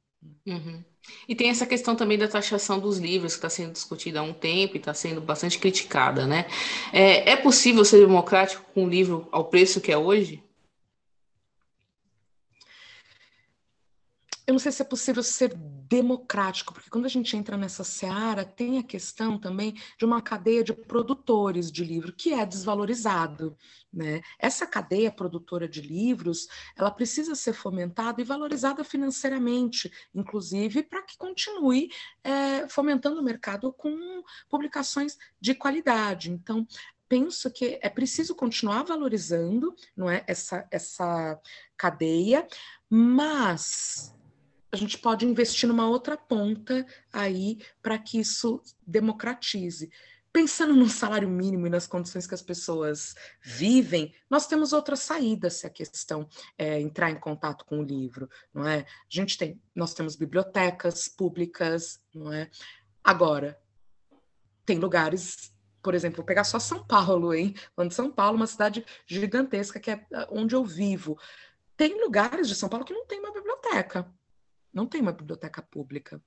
Uhum. 0.46 0.82
E 1.28 1.34
tem 1.34 1.50
essa 1.50 1.66
questão 1.66 1.94
também 1.94 2.16
da 2.16 2.26
taxação 2.26 2.78
dos 2.78 2.98
livros, 2.98 3.34
que 3.34 3.38
está 3.38 3.50
sendo 3.50 3.72
discutida 3.72 4.20
há 4.20 4.22
um 4.22 4.32
tempo 4.32 4.74
e 4.74 4.78
está 4.78 4.94
sendo 4.94 5.20
bastante 5.20 5.58
criticada, 5.58 6.26
né? 6.26 6.46
É, 6.92 7.32
é 7.32 7.36
possível 7.36 7.84
ser 7.84 7.98
democrático 7.98 8.64
com 8.72 8.84
um 8.84 8.88
livro 8.88 9.28
ao 9.30 9.44
preço 9.44 9.80
que 9.80 9.92
é 9.92 9.98
hoje? 9.98 10.42
Eu 14.46 14.52
não 14.52 14.58
sei 14.58 14.70
se 14.72 14.82
é 14.82 14.84
possível 14.84 15.22
ser 15.22 15.54
democrático, 15.54 16.74
porque 16.74 16.90
quando 16.90 17.06
a 17.06 17.08
gente 17.08 17.36
entra 17.36 17.56
nessa 17.56 17.82
seara, 17.82 18.44
tem 18.44 18.78
a 18.78 18.82
questão 18.82 19.38
também 19.38 19.74
de 19.98 20.04
uma 20.04 20.20
cadeia 20.20 20.62
de 20.62 20.72
produtores 20.72 21.72
de 21.72 21.82
livro 21.82 22.12
que 22.12 22.32
é 22.34 22.44
desvalorizado. 22.44 23.56
Né? 23.92 24.20
Essa 24.38 24.66
cadeia 24.66 25.10
produtora 25.10 25.66
de 25.66 25.80
livros, 25.80 26.48
ela 26.76 26.90
precisa 26.90 27.34
ser 27.34 27.54
fomentada 27.54 28.20
e 28.20 28.24
valorizada 28.24 28.84
financeiramente, 28.84 29.90
inclusive 30.14 30.82
para 30.82 31.02
que 31.02 31.16
continue 31.16 31.90
é, 32.22 32.68
fomentando 32.68 33.20
o 33.20 33.24
mercado 33.24 33.72
com 33.72 34.22
publicações 34.48 35.16
de 35.40 35.54
qualidade. 35.54 36.30
Então, 36.30 36.66
penso 37.08 37.50
que 37.50 37.78
é 37.80 37.88
preciso 37.88 38.34
continuar 38.34 38.82
valorizando 38.82 39.74
não 39.96 40.10
é 40.10 40.24
essa, 40.26 40.66
essa 40.70 41.40
cadeia, 41.76 42.46
mas 42.90 44.14
a 44.74 44.76
gente 44.76 44.98
pode 44.98 45.24
investir 45.24 45.68
numa 45.68 45.88
outra 45.88 46.16
ponta 46.16 46.84
aí 47.12 47.58
para 47.80 47.96
que 47.96 48.18
isso 48.18 48.60
democratize. 48.84 49.88
Pensando 50.32 50.74
no 50.74 50.88
salário 50.88 51.28
mínimo 51.28 51.68
e 51.68 51.70
nas 51.70 51.86
condições 51.86 52.26
que 52.26 52.34
as 52.34 52.42
pessoas 52.42 53.14
vivem, 53.40 54.12
nós 54.28 54.48
temos 54.48 54.72
outras 54.72 54.98
saídas 54.98 55.54
se 55.54 55.66
a 55.68 55.70
questão 55.70 56.28
é 56.58 56.80
entrar 56.80 57.08
em 57.08 57.20
contato 57.20 57.64
com 57.64 57.78
o 57.78 57.84
livro, 57.84 58.28
não 58.52 58.66
é? 58.66 58.80
A 58.80 58.84
gente 59.08 59.38
tem, 59.38 59.62
nós 59.72 59.94
temos 59.94 60.16
bibliotecas 60.16 61.06
públicas, 61.06 62.00
não 62.12 62.32
é? 62.32 62.50
Agora, 63.02 63.56
tem 64.66 64.78
lugares 64.80 65.54
por 65.80 65.94
exemplo, 65.94 66.16
vou 66.16 66.24
pegar 66.24 66.44
só 66.44 66.58
São 66.58 66.82
Paulo, 66.82 67.34
hein? 67.34 67.54
Falando 67.76 67.90
de 67.90 67.94
São 67.94 68.10
Paulo, 68.10 68.36
uma 68.36 68.46
cidade 68.46 68.86
gigantesca 69.06 69.78
que 69.78 69.90
é 69.90 70.06
onde 70.30 70.54
eu 70.54 70.64
vivo. 70.64 71.18
Tem 71.76 72.00
lugares 72.00 72.48
de 72.48 72.54
São 72.54 72.70
Paulo 72.70 72.86
que 72.86 72.94
não 72.94 73.06
tem 73.06 73.20
uma 73.20 73.34
biblioteca 73.34 74.10
não 74.74 74.86
tem 74.86 75.00
uma 75.00 75.12
biblioteca 75.12 75.62
pública. 75.62 76.20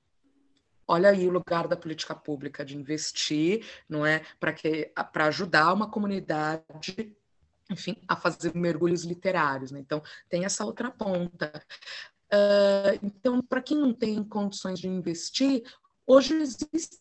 Olha 0.87 1.09
aí 1.09 1.27
o 1.27 1.31
lugar 1.31 1.67
da 1.67 1.75
política 1.75 2.15
pública 2.15 2.63
de 2.63 2.77
investir, 2.77 3.65
não 3.89 4.05
é, 4.05 4.25
para 4.39 4.53
que 4.53 4.91
para 5.11 5.25
ajudar 5.25 5.73
uma 5.73 5.91
comunidade, 5.91 7.13
enfim, 7.69 8.01
a 8.07 8.15
fazer 8.15 8.55
mergulhos 8.55 9.03
literários. 9.03 9.69
Né? 9.71 9.81
Então 9.81 10.01
tem 10.29 10.45
essa 10.45 10.63
outra 10.63 10.89
ponta. 10.89 11.51
Uh, 12.27 12.99
então, 13.03 13.41
para 13.41 13.61
quem 13.61 13.77
não 13.77 13.93
tem 13.93 14.23
condições 14.23 14.79
de 14.79 14.87
investir, 14.87 15.63
hoje 16.05 16.33
existem 16.35 16.99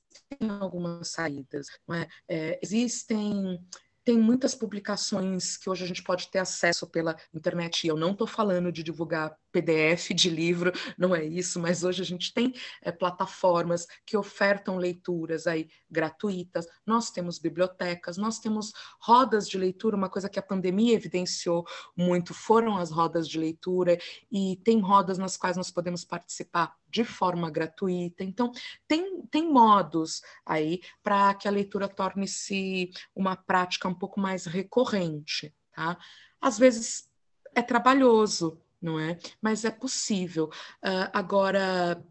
algumas 0.61 1.09
saídas. 1.09 1.69
É? 1.93 2.09
É, 2.29 2.61
existem 2.61 3.65
tem 4.07 4.17
muitas 4.17 4.55
publicações 4.55 5.57
que 5.57 5.69
hoje 5.69 5.83
a 5.83 5.87
gente 5.89 6.01
pode 6.01 6.29
ter 6.29 6.39
acesso 6.39 6.87
pela 6.87 7.17
internet. 7.35 7.83
E 7.83 7.89
eu 7.89 7.97
não 7.97 8.13
estou 8.13 8.25
falando 8.25 8.71
de 8.71 8.85
divulgar 8.85 9.37
PDF 9.51 10.11
de 10.15 10.31
livro, 10.31 10.71
não 10.97 11.13
é 11.13 11.25
isso, 11.25 11.59
mas 11.59 11.83
hoje 11.83 12.03
a 12.03 12.05
gente 12.05 12.33
tem 12.33 12.55
é, 12.83 12.93
plataformas 12.93 13.85
que 14.07 14.17
ofertam 14.17 14.77
leituras 14.77 15.49
aí 15.49 15.69
gratuitas, 15.91 16.69
nós 16.87 17.11
temos 17.11 17.41
bibliotecas, 17.41 18.17
nós 18.17 18.39
temos 18.39 18.73
rodas 19.01 19.49
de 19.49 19.59
leitura, 19.59 19.97
uma 19.97 20.11
coisa 20.11 20.29
que 20.29 20.39
a 20.39 20.43
pandemia 20.43 20.95
evidenciou 20.95 21.67
muito 21.97 22.33
foram 22.33 22.77
as 22.77 22.93
rodas 22.93 23.27
de 23.27 23.39
leitura, 23.39 23.99
e 24.31 24.57
tem 24.63 24.79
rodas 24.79 25.19
nas 25.19 25.37
quais 25.37 25.57
nós 25.57 25.71
podemos 25.71 26.05
participar 26.05 26.77
de 26.97 27.05
forma 27.05 27.51
gratuita. 27.51 28.25
Então, 28.25 28.51
tem, 28.89 29.21
tem 29.31 29.53
modos 29.53 30.23
aí 30.47 30.81
para 31.03 31.35
que 31.35 31.47
a 31.47 31.51
leitura 31.51 31.89
torne-se 31.89 32.91
uma 33.15 33.37
prática 33.37 33.87
um 33.87 33.95
pouco 33.95 34.19
mais 34.19 34.47
recorrente, 34.47 35.55
tá? 35.73 35.99
Às 36.41 36.59
vezes 36.59 37.11
é 37.55 37.61
trabalhoso, 37.61 38.59
não 38.81 38.99
é? 38.99 39.19
Mas 39.43 39.67
é 39.67 39.71
possível. 39.71 40.47
Uh, 40.83 41.11
agora, 41.13 42.03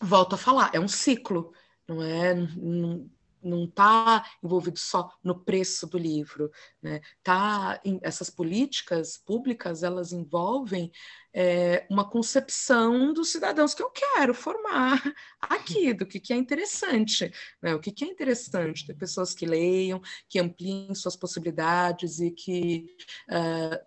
volto 0.00 0.34
a 0.34 0.38
falar, 0.38 0.70
é 0.72 0.80
um 0.80 0.88
ciclo, 0.88 1.52
não 1.86 2.02
é? 2.02 2.32
Não, 2.32 3.10
não 3.42 3.64
está 3.64 4.24
envolvido 4.42 4.78
só 4.78 5.10
no 5.22 5.38
preço 5.38 5.86
do 5.86 5.98
livro, 5.98 6.50
né? 6.82 7.00
Tá, 7.22 7.80
em, 7.84 7.98
essas 8.02 8.30
políticas 8.30 9.16
públicas 9.16 9.82
elas 9.82 10.12
envolvem 10.12 10.90
é, 11.32 11.86
uma 11.90 12.08
concepção 12.08 13.12
dos 13.12 13.30
cidadãos 13.30 13.74
que 13.74 13.82
eu 13.82 13.90
quero 13.90 14.34
formar 14.34 15.02
aqui, 15.40 15.92
do 15.92 16.06
que, 16.06 16.18
que 16.18 16.32
é 16.32 16.36
interessante, 16.36 17.32
né? 17.62 17.74
O 17.74 17.80
que, 17.80 17.92
que 17.92 18.04
é 18.04 18.08
interessante 18.08 18.86
ter 18.86 18.94
pessoas 18.94 19.34
que 19.34 19.46
leiam, 19.46 20.00
que 20.28 20.38
ampliem 20.38 20.94
suas 20.94 21.16
possibilidades 21.16 22.20
e 22.20 22.30
que 22.30 22.86
uh, 23.30 23.86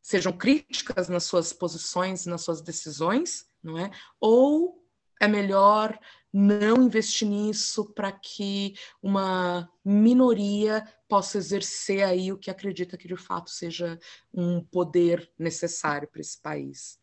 sejam 0.00 0.32
críticas 0.32 1.08
nas 1.08 1.24
suas 1.24 1.52
posições, 1.52 2.26
nas 2.26 2.42
suas 2.42 2.60
decisões, 2.60 3.46
não 3.62 3.78
é? 3.78 3.90
Ou 4.20 4.82
é 5.20 5.28
melhor 5.28 5.98
não 6.32 6.82
investir 6.82 7.26
nisso 7.26 7.92
para 7.94 8.12
que 8.12 8.74
uma 9.02 9.68
minoria 9.84 10.86
possa 11.08 11.38
exercer 11.38 12.02
aí 12.02 12.30
o 12.32 12.38
que 12.38 12.50
acredita 12.50 12.98
que 12.98 13.08
de 13.08 13.16
fato 13.16 13.50
seja 13.50 13.98
um 14.32 14.60
poder 14.60 15.30
necessário 15.38 16.08
para 16.08 16.20
esse 16.20 16.40
país. 16.40 16.98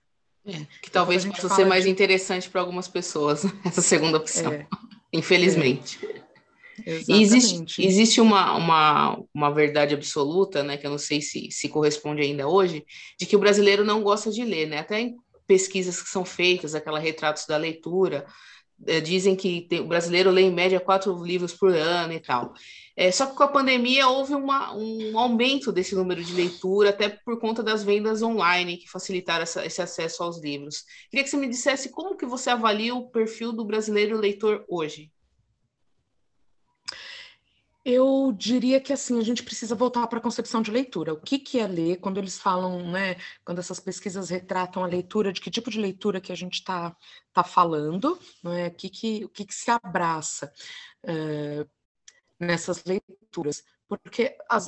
É, 0.45 0.63
que 0.79 0.91
talvez 0.91 1.25
possa 1.25 1.49
ser 1.49 1.65
mais 1.65 1.85
de... 1.85 1.89
interessante 1.89 2.49
para 2.49 2.61
algumas 2.61 2.87
pessoas, 2.87 3.43
essa 3.65 3.81
segunda 3.81 4.17
opção, 4.17 4.53
é, 4.53 4.67
infelizmente. 5.11 5.99
É, 6.85 7.01
existe, 7.07 7.83
existe 7.83 8.21
uma, 8.21 8.55
uma, 8.55 9.23
uma 9.33 9.49
verdade 9.49 9.95
absoluta, 9.95 10.61
né, 10.61 10.77
que 10.77 10.85
eu 10.85 10.91
não 10.91 10.97
sei 10.99 11.19
se, 11.19 11.49
se 11.49 11.67
corresponde 11.67 12.21
ainda 12.21 12.47
hoje, 12.47 12.85
de 13.19 13.25
que 13.25 13.35
o 13.35 13.39
brasileiro 13.39 13.83
não 13.83 14.03
gosta 14.03 14.29
de 14.29 14.43
ler, 14.43 14.67
né? 14.67 14.79
Até 14.79 14.99
em 14.99 15.15
pesquisas 15.47 16.01
que 16.01 16.09
são 16.09 16.25
feitas, 16.25 16.75
aquela 16.75 16.99
retratos 16.99 17.45
da 17.47 17.57
leitura, 17.57 18.25
é, 18.85 18.99
dizem 18.99 19.35
que 19.35 19.61
tem, 19.61 19.79
o 19.79 19.87
brasileiro 19.87 20.31
lê 20.31 20.41
em 20.41 20.53
média 20.53 20.79
quatro 20.79 21.23
livros 21.23 21.53
por 21.53 21.73
ano 21.73 22.13
e 22.13 22.19
tal. 22.19 22.53
É, 22.95 23.11
só 23.11 23.25
que 23.25 23.35
com 23.35 23.43
a 23.43 23.47
pandemia 23.47 24.07
houve 24.07 24.33
uma, 24.33 24.73
um 24.75 25.17
aumento 25.19 25.71
desse 25.71 25.95
número 25.95 26.23
de 26.23 26.33
leitura, 26.33 26.89
até 26.89 27.09
por 27.09 27.39
conta 27.39 27.61
das 27.61 27.83
vendas 27.83 28.21
online 28.21 28.77
que 28.77 28.89
facilitaram 28.89 29.43
essa, 29.43 29.65
esse 29.65 29.81
acesso 29.81 30.23
aos 30.23 30.41
livros. 30.41 30.83
Queria 31.09 31.23
que 31.23 31.29
você 31.29 31.37
me 31.37 31.49
dissesse 31.49 31.89
como 31.89 32.17
que 32.17 32.25
você 32.25 32.49
avalia 32.49 32.95
o 32.95 33.09
perfil 33.09 33.51
do 33.51 33.65
brasileiro 33.65 34.17
leitor 34.17 34.63
hoje. 34.69 35.11
Eu 37.87 38.33
diria 38.35 38.81
que 38.81 38.91
assim 38.91 39.19
a 39.19 39.23
gente 39.23 39.43
precisa 39.43 39.75
voltar 39.75 40.07
para 40.07 40.17
a 40.17 40.21
concepção 40.21 40.59
de 40.59 40.71
leitura. 40.71 41.13
O 41.13 41.21
que, 41.21 41.37
que 41.37 41.59
é 41.59 41.67
ler? 41.67 41.97
Quando 41.97 42.17
eles 42.17 42.39
falam, 42.39 42.91
né? 42.91 43.15
Quando 43.45 43.59
essas 43.59 43.79
pesquisas 43.79 44.29
retratam 44.31 44.83
a 44.83 44.87
leitura, 44.87 45.31
de 45.31 45.39
que 45.39 45.51
tipo 45.51 45.69
de 45.69 45.79
leitura 45.79 46.19
que 46.19 46.31
a 46.31 46.35
gente 46.35 46.55
está 46.55 46.97
tá 47.31 47.43
falando, 47.43 48.19
né? 48.43 48.69
O 48.69 48.71
que, 48.71 48.89
que, 48.89 49.25
o 49.25 49.29
que, 49.29 49.45
que 49.45 49.53
se 49.53 49.69
abraça 49.69 50.51
uh, 51.03 51.69
nessas 52.39 52.83
leituras? 52.83 53.63
Porque 53.87 54.35
as, 54.49 54.67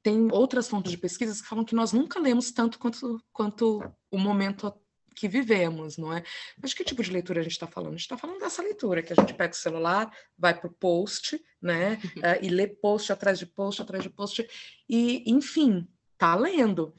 tem 0.00 0.30
outras 0.32 0.68
fontes 0.68 0.92
de 0.92 0.98
pesquisas 0.98 1.40
que 1.42 1.48
falam 1.48 1.64
que 1.64 1.74
nós 1.74 1.92
nunca 1.92 2.20
lemos 2.20 2.52
tanto 2.52 2.78
quanto, 2.78 3.20
quanto 3.32 3.82
o 4.08 4.18
momento 4.18 4.72
que 5.20 5.28
vivemos, 5.28 5.98
não 5.98 6.10
é? 6.10 6.22
Mas 6.60 6.72
que 6.72 6.82
tipo 6.82 7.02
de 7.02 7.12
leitura 7.12 7.40
a 7.40 7.42
gente 7.42 7.52
está 7.52 7.66
falando? 7.66 7.88
A 7.88 7.96
gente 7.96 8.00
está 8.00 8.16
falando 8.16 8.40
dessa 8.40 8.62
leitura, 8.62 9.02
que 9.02 9.12
a 9.12 9.16
gente 9.16 9.34
pega 9.34 9.52
o 9.52 9.56
celular, 9.56 10.10
vai 10.38 10.58
para 10.58 10.66
o 10.66 10.72
post, 10.72 11.38
né? 11.60 12.00
uh, 12.16 12.42
e 12.42 12.48
lê 12.48 12.66
post 12.66 13.12
atrás 13.12 13.38
de 13.38 13.44
post, 13.44 13.82
atrás 13.82 14.02
de 14.02 14.08
post, 14.08 14.48
e, 14.88 15.22
enfim, 15.30 15.86
tá 16.16 16.34
lendo. 16.34 16.94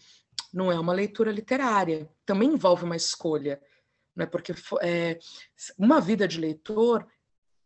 Não 0.54 0.72
é 0.72 0.80
uma 0.80 0.94
leitura 0.94 1.32
literária, 1.32 2.08
também 2.24 2.50
envolve 2.50 2.84
uma 2.84 2.96
escolha, 2.96 3.60
né? 4.16 4.28
Porque 4.28 4.54
é, 4.84 5.18
uma 5.76 6.00
vida 6.00 6.28
de 6.28 6.40
leitor 6.40 7.08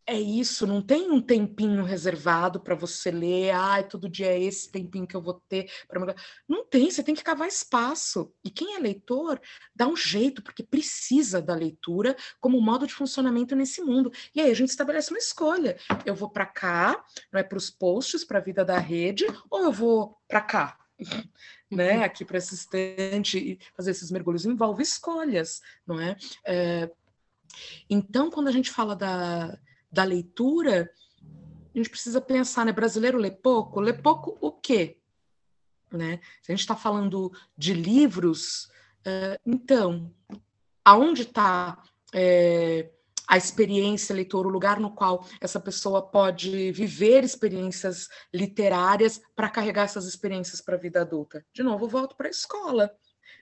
é 0.08 0.20
isso, 0.20 0.68
não 0.68 0.82
tem 0.82 1.10
um 1.10 1.20
tempinho 1.20 1.84
reservado 1.84 2.60
para 2.60 2.76
você 2.76 3.10
ler, 3.10 3.50
ai, 3.52 3.82
ah, 3.82 3.84
todo 3.84 4.08
dia 4.08 4.28
é 4.28 4.40
esse 4.40 4.72
tempinho 4.72 5.08
que 5.08 5.16
eu 5.16 5.22
vou 5.22 5.42
ter 5.50 5.72
para 5.88 6.16
Não 6.48 6.64
tem, 6.64 6.92
você 6.92 7.02
tem 7.02 7.16
que 7.16 7.24
cavar 7.24 7.48
espaço. 7.48 8.32
E 8.44 8.52
quem 8.52 8.76
é 8.76 8.80
leitor 8.80 9.42
dá 9.76 9.88
um 9.88 9.96
jeito, 9.96 10.44
porque 10.44 10.62
precisa 10.62 11.42
da 11.42 11.56
leitura 11.56 12.16
como 12.40 12.62
modo 12.62 12.86
de 12.86 12.94
funcionamento 12.94 13.56
nesse 13.56 13.82
mundo. 13.82 14.12
E 14.34 14.42
aí 14.42 14.52
a 14.52 14.54
gente 14.54 14.70
estabelece 14.70 15.10
uma 15.10 15.18
escolha. 15.18 15.76
Eu 16.06 16.14
vou 16.14 16.30
para 16.30 16.46
cá, 16.46 17.04
não 17.32 17.40
é 17.40 17.44
para 17.44 17.58
os 17.58 17.72
posts, 17.72 18.24
para 18.24 18.38
a 18.38 18.44
vida 18.44 18.64
da 18.64 18.78
rede, 18.78 19.26
ou 19.50 19.64
eu 19.64 19.72
vou 19.72 20.18
para 20.28 20.42
cá? 20.42 20.78
né, 21.70 22.04
aqui 22.04 22.24
para 22.24 22.38
esse 22.38 22.54
estante 22.54 23.38
e 23.38 23.60
fazer 23.76 23.92
esses 23.92 24.12
mergulhos 24.12 24.46
envolve 24.46 24.82
escolhas, 24.84 25.62
não 25.86 26.00
é? 26.00 26.16
é? 26.46 26.90
Então, 27.90 28.30
quando 28.30 28.48
a 28.48 28.52
gente 28.52 28.72
fala 28.72 28.96
da, 28.96 29.58
da 29.96 30.04
leitura, 30.04 30.92
a 31.74 31.78
gente 31.78 31.90
precisa 31.90 32.20
pensar, 32.20 32.66
né? 32.66 32.74
Brasileiro 32.74 33.18
lê 33.18 33.32
pouco? 33.32 33.80
Lê 33.80 33.94
pouco 33.94 34.38
o 34.42 34.52
quê? 34.52 35.00
Né? 35.92 36.20
Se 36.44 36.52
a 36.52 36.56
gente 36.56 36.60
está 36.62 36.76
falando 36.76 37.32
de 37.58 37.74
livros, 37.74 38.66
uh, 39.08 39.40
então, 39.46 40.14
aonde 40.84 41.22
está 41.22 41.82
é, 42.14 42.92
a 43.26 43.38
experiência 43.38 44.14
leitora, 44.14 44.50
o 44.50 44.52
lugar 44.52 44.82
no 44.82 44.92
qual 44.92 45.26
essa 45.40 45.62
pessoa 45.62 46.02
pode 46.02 46.74
viver 46.74 47.24
experiências 47.24 48.10
literárias 48.34 49.22
para 49.34 49.50
carregar 49.50 49.84
essas 49.84 50.06
experiências 50.06 50.60
para 50.60 50.76
a 50.76 50.80
vida 50.80 51.02
adulta? 51.02 51.46
De 51.54 51.64
novo, 51.64 51.88
volto 51.88 52.18
para 52.18 52.28
a 52.28 52.32
escola 52.32 52.92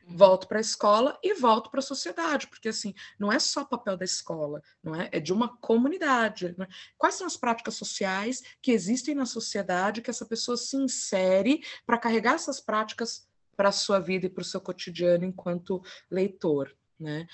volto 0.08 0.48
para 0.48 0.58
a 0.58 0.62
escola 0.62 1.18
e 1.24 1.34
volto 1.34 1.70
para 1.70 1.80
a 1.80 1.84
sociedade, 1.84 2.48
porque 2.48 2.70
assim, 2.70 2.94
não 3.20 3.32
é 3.32 3.40
só 3.40 3.64
papel 3.64 3.98
da 3.98 4.06
escola, 4.06 4.62
não 4.84 4.96
é? 4.96 5.10
É 5.12 5.20
de 5.20 5.32
uma 5.32 5.58
comunidade. 5.58 6.54
Né? 6.58 6.68
Quais 6.98 7.16
são 7.16 7.26
as 7.26 7.38
práticas 7.38 7.76
sociais 7.76 8.44
que 8.62 8.72
existem 8.72 9.16
na 9.16 9.26
sociedade 9.26 10.02
que 10.02 10.10
essa 10.10 10.26
pessoa 10.26 10.58
se 10.58 10.76
insere 10.76 11.62
para 11.86 11.98
carregar 11.98 12.36
essas 12.36 12.60
práticas 12.60 13.28
para 13.56 13.70
a 13.70 13.74
sua 13.74 14.00
vida 14.00 14.26
e 14.26 14.30
para 14.30 14.42
o 14.42 14.46
seu 14.46 14.60
cotidiano 14.60 15.26
enquanto 15.26 15.82
leitor, 16.10 16.76
né? 17.00 17.28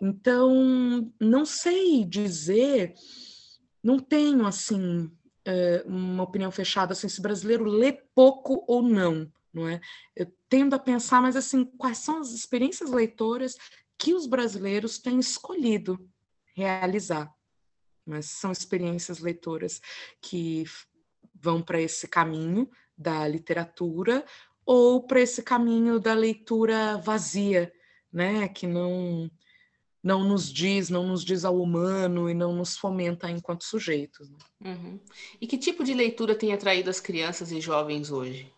Então, 0.00 1.10
não 1.18 1.46
sei 1.46 2.04
dizer, 2.04 2.92
não 3.82 3.98
tenho 3.98 4.44
assim 4.44 5.10
eh, 5.46 5.82
uma 5.86 6.24
opinião 6.24 6.50
fechada 6.50 6.92
assim, 6.92 7.08
se 7.08 7.22
brasileiro 7.22 7.64
lê 7.64 7.92
pouco 7.92 8.62
ou 8.68 8.82
não 8.82 9.32
não 9.56 9.66
é? 9.66 9.80
Eu 10.14 10.30
tendo 10.50 10.74
a 10.74 10.78
pensar, 10.78 11.22
mas 11.22 11.34
assim, 11.34 11.64
quais 11.64 11.96
são 11.98 12.20
as 12.20 12.32
experiências 12.32 12.90
leitoras 12.90 13.56
que 13.98 14.12
os 14.12 14.26
brasileiros 14.26 14.98
têm 14.98 15.18
escolhido 15.18 15.98
realizar? 16.54 17.34
Mas 18.04 18.26
são 18.26 18.52
experiências 18.52 19.18
leitoras 19.18 19.80
que 20.20 20.64
vão 21.34 21.62
para 21.62 21.80
esse 21.80 22.06
caminho 22.06 22.68
da 22.96 23.26
literatura 23.26 24.26
ou 24.64 25.02
para 25.02 25.20
esse 25.20 25.42
caminho 25.42 25.98
da 25.98 26.12
leitura 26.12 26.98
vazia, 26.98 27.72
né? 28.12 28.48
Que 28.48 28.66
não 28.66 29.30
não 30.02 30.22
nos 30.22 30.52
diz, 30.52 30.88
não 30.88 31.04
nos 31.04 31.24
diz 31.24 31.44
ao 31.44 31.60
humano 31.60 32.30
e 32.30 32.34
não 32.34 32.54
nos 32.54 32.76
fomenta 32.76 33.28
enquanto 33.28 33.64
sujeitos. 33.64 34.30
Né? 34.30 34.38
Uhum. 34.64 35.00
E 35.40 35.48
que 35.48 35.58
tipo 35.58 35.82
de 35.82 35.92
leitura 35.92 36.32
tem 36.36 36.52
atraído 36.52 36.88
as 36.88 37.00
crianças 37.00 37.50
e 37.50 37.60
jovens 37.60 38.12
hoje? 38.12 38.52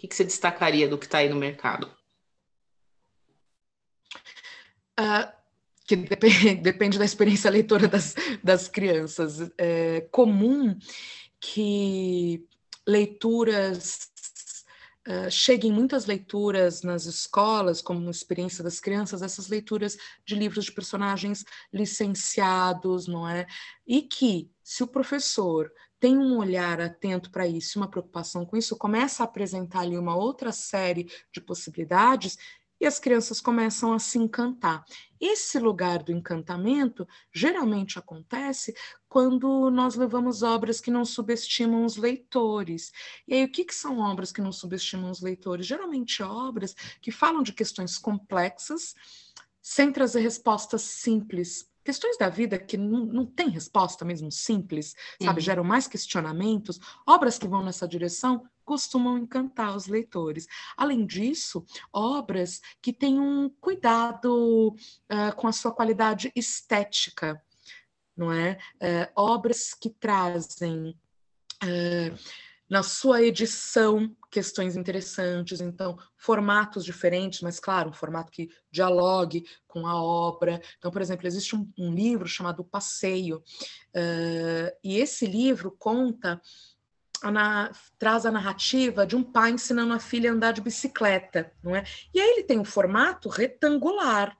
Que, 0.00 0.08
que 0.08 0.16
você 0.16 0.24
destacaria 0.24 0.88
do 0.88 0.96
que 0.96 1.04
está 1.04 1.18
aí 1.18 1.28
no 1.28 1.36
mercado? 1.36 1.90
Uh, 4.98 5.30
que 5.84 5.94
depende, 5.94 6.54
depende, 6.62 6.98
da 6.98 7.04
experiência 7.04 7.50
leitora 7.50 7.86
das, 7.86 8.14
das 8.42 8.66
crianças. 8.66 9.50
É 9.58 10.02
comum 10.10 10.78
que 11.38 12.46
leituras 12.86 14.08
Uh, 15.08 15.30
cheguem 15.30 15.72
muitas 15.72 16.04
leituras 16.04 16.82
nas 16.82 17.06
escolas, 17.06 17.80
como 17.80 18.10
experiência 18.10 18.62
das 18.62 18.78
crianças, 18.78 19.22
essas 19.22 19.48
leituras 19.48 19.96
de 20.26 20.34
livros 20.34 20.66
de 20.66 20.72
personagens 20.72 21.42
licenciados, 21.72 23.08
não 23.08 23.26
é? 23.26 23.46
E 23.86 24.02
que, 24.02 24.52
se 24.62 24.82
o 24.82 24.86
professor 24.86 25.72
tem 26.00 26.16
um 26.16 26.38
olhar 26.38 26.80
atento 26.80 27.30
para 27.30 27.46
isso, 27.46 27.78
uma 27.78 27.88
preocupação 27.88 28.46
com 28.46 28.56
isso, 28.56 28.76
começa 28.76 29.22
a 29.22 29.26
apresentar 29.26 29.80
ali 29.80 29.98
uma 29.98 30.16
outra 30.16 30.50
série 30.50 31.08
de 31.30 31.40
possibilidades 31.40 32.38
e 32.80 32.86
as 32.86 32.98
crianças 32.98 33.42
começam 33.42 33.92
a 33.92 33.98
se 33.98 34.18
encantar. 34.18 34.82
Esse 35.20 35.58
lugar 35.58 36.02
do 36.02 36.12
encantamento 36.12 37.06
geralmente 37.30 37.98
acontece 37.98 38.74
quando 39.06 39.70
nós 39.70 39.96
levamos 39.96 40.42
obras 40.42 40.80
que 40.80 40.90
não 40.90 41.04
subestimam 41.04 41.84
os 41.84 41.96
leitores. 41.96 42.90
E 43.28 43.34
aí, 43.34 43.44
o 43.44 43.52
que, 43.52 43.66
que 43.66 43.74
são 43.74 43.98
obras 43.98 44.32
que 44.32 44.40
não 44.40 44.50
subestimam 44.50 45.10
os 45.10 45.20
leitores? 45.20 45.66
Geralmente 45.66 46.22
obras 46.22 46.74
que 47.02 47.10
falam 47.10 47.42
de 47.42 47.52
questões 47.52 47.98
complexas, 47.98 48.94
sem 49.60 49.92
trazer 49.92 50.20
respostas 50.20 50.80
simples 50.80 51.70
questões 51.90 52.16
da 52.16 52.28
vida 52.28 52.56
que 52.56 52.76
não, 52.76 53.04
não 53.04 53.26
tem 53.26 53.48
resposta 53.48 54.04
mesmo 54.04 54.30
simples, 54.30 54.94
sabe, 55.20 55.40
uhum. 55.40 55.44
geram 55.44 55.64
mais 55.64 55.88
questionamentos, 55.88 56.78
obras 57.04 57.36
que 57.36 57.48
vão 57.48 57.64
nessa 57.64 57.88
direção 57.88 58.44
costumam 58.64 59.18
encantar 59.18 59.74
os 59.74 59.88
leitores. 59.88 60.46
Além 60.76 61.04
disso, 61.04 61.66
obras 61.92 62.60
que 62.80 62.92
têm 62.92 63.18
um 63.18 63.50
cuidado 63.60 64.68
uh, 64.68 65.34
com 65.34 65.48
a 65.48 65.52
sua 65.52 65.72
qualidade 65.72 66.30
estética, 66.36 67.42
não 68.16 68.32
é? 68.32 68.56
Uh, 68.76 69.10
obras 69.16 69.74
que 69.74 69.90
trazem 69.90 70.96
uh, 71.64 72.18
na 72.68 72.84
sua 72.84 73.20
edição 73.20 74.16
questões 74.30 74.76
interessantes, 74.76 75.60
então 75.60 75.98
formatos 76.16 76.84
diferentes, 76.84 77.40
mas 77.40 77.58
claro, 77.58 77.90
um 77.90 77.92
formato 77.92 78.30
que 78.30 78.48
dialogue 78.70 79.44
com 79.66 79.86
a 79.86 80.00
obra. 80.00 80.60
Então, 80.78 80.90
por 80.90 81.02
exemplo, 81.02 81.26
existe 81.26 81.56
um, 81.56 81.68
um 81.76 81.92
livro 81.92 82.28
chamado 82.28 82.64
Passeio, 82.64 83.38
uh, 83.38 84.76
e 84.84 84.98
esse 84.98 85.26
livro 85.26 85.74
conta 85.78 86.40
a, 87.22 87.70
traz 87.98 88.24
a 88.24 88.30
narrativa 88.30 89.06
de 89.06 89.16
um 89.16 89.22
pai 89.22 89.50
ensinando 89.50 89.92
a 89.92 89.98
filha 89.98 90.30
a 90.30 90.34
andar 90.34 90.52
de 90.52 90.60
bicicleta, 90.60 91.52
não 91.62 91.74
é? 91.74 91.84
E 92.14 92.20
aí 92.20 92.30
ele 92.30 92.44
tem 92.44 92.58
um 92.58 92.64
formato 92.64 93.28
retangular. 93.28 94.36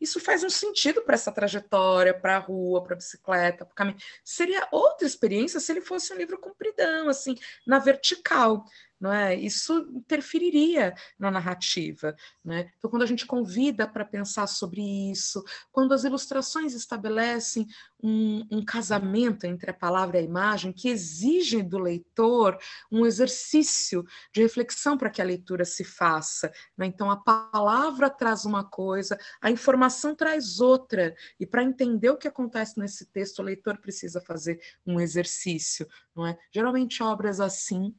isso 0.00 0.20
faz 0.20 0.42
um 0.42 0.50
sentido 0.50 1.02
para 1.02 1.14
essa 1.14 1.32
trajetória, 1.32 2.12
para 2.12 2.36
a 2.36 2.40
rua, 2.40 2.82
para 2.82 2.94
a 2.94 2.96
bicicleta, 2.96 3.64
para 3.64 3.72
o 3.72 3.76
caminho. 3.76 3.96
Seria 4.24 4.68
outra 4.70 5.06
experiência 5.06 5.60
se 5.60 5.72
ele 5.72 5.80
fosse 5.80 6.12
um 6.12 6.16
livro 6.16 6.38
compridão, 6.38 7.08
assim, 7.08 7.36
na 7.66 7.78
vertical 7.78 8.64
não 9.04 9.12
é? 9.12 9.34
Isso 9.34 9.86
interferiria 9.94 10.94
na 11.18 11.30
narrativa, 11.30 12.16
né? 12.42 12.72
Então, 12.78 12.90
quando 12.90 13.02
a 13.02 13.06
gente 13.06 13.26
convida 13.26 13.86
para 13.86 14.02
pensar 14.02 14.46
sobre 14.46 14.80
isso, 15.10 15.44
quando 15.70 15.92
as 15.92 16.04
ilustrações 16.04 16.72
estabelecem 16.72 17.66
um, 18.02 18.46
um, 18.50 18.64
casamento 18.64 19.44
entre 19.44 19.70
a 19.70 19.74
palavra 19.74 20.16
e 20.16 20.20
a 20.20 20.24
imagem 20.24 20.72
que 20.72 20.88
exige 20.88 21.62
do 21.62 21.78
leitor 21.78 22.56
um 22.90 23.04
exercício 23.04 24.06
de 24.32 24.40
reflexão 24.40 24.96
para 24.96 25.10
que 25.10 25.20
a 25.20 25.24
leitura 25.24 25.66
se 25.66 25.84
faça, 25.84 26.50
né? 26.74 26.86
Então, 26.86 27.10
a 27.10 27.18
palavra 27.18 28.08
traz 28.08 28.46
uma 28.46 28.64
coisa, 28.64 29.18
a 29.38 29.50
informação 29.50 30.14
traz 30.14 30.60
outra, 30.60 31.14
e 31.38 31.44
para 31.44 31.62
entender 31.62 32.08
o 32.08 32.16
que 32.16 32.26
acontece 32.26 32.80
nesse 32.80 33.04
texto, 33.04 33.40
o 33.40 33.42
leitor 33.42 33.76
precisa 33.76 34.18
fazer 34.18 34.58
um 34.86 34.98
exercício, 34.98 35.86
não 36.16 36.26
é? 36.26 36.38
Geralmente 36.50 37.02
obras 37.02 37.38
assim 37.38 37.94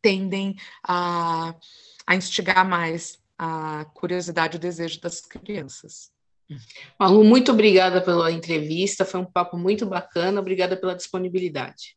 tendem 0.00 0.56
a, 0.82 1.54
a 2.06 2.16
instigar 2.16 2.68
mais 2.68 3.18
a 3.38 3.84
curiosidade 3.94 4.56
e 4.56 4.58
o 4.58 4.60
desejo 4.60 5.00
das 5.00 5.20
crianças. 5.20 6.10
Malu, 6.98 7.24
muito 7.24 7.52
obrigada 7.52 8.00
pela 8.00 8.30
entrevista, 8.30 9.04
foi 9.04 9.20
um 9.20 9.24
papo 9.24 9.58
muito 9.58 9.84
bacana, 9.84 10.40
obrigada 10.40 10.76
pela 10.76 10.94
disponibilidade. 10.94 11.96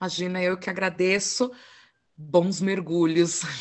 Imagina, 0.00 0.42
eu 0.42 0.56
que 0.56 0.70
agradeço. 0.70 1.50
Bons 2.16 2.60
mergulhos. 2.60 3.42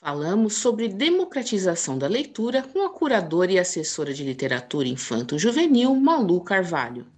Falamos 0.00 0.54
sobre 0.54 0.88
democratização 0.88 1.98
da 1.98 2.06
leitura 2.06 2.62
com 2.62 2.84
a 2.84 2.90
curadora 2.90 3.50
e 3.52 3.58
assessora 3.58 4.14
de 4.14 4.22
literatura 4.22 4.86
infanto-juvenil 4.86 5.96
Malu 5.96 6.44
Carvalho. 6.44 7.15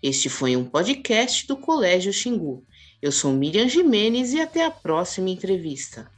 Este 0.00 0.28
foi 0.28 0.56
um 0.56 0.64
podcast 0.64 1.44
do 1.48 1.56
Colégio 1.56 2.12
Xingu. 2.12 2.64
Eu 3.02 3.10
sou 3.10 3.32
Miriam 3.32 3.68
Jimenez 3.68 4.32
e 4.32 4.40
até 4.40 4.64
a 4.64 4.70
próxima 4.70 5.28
entrevista. 5.28 6.08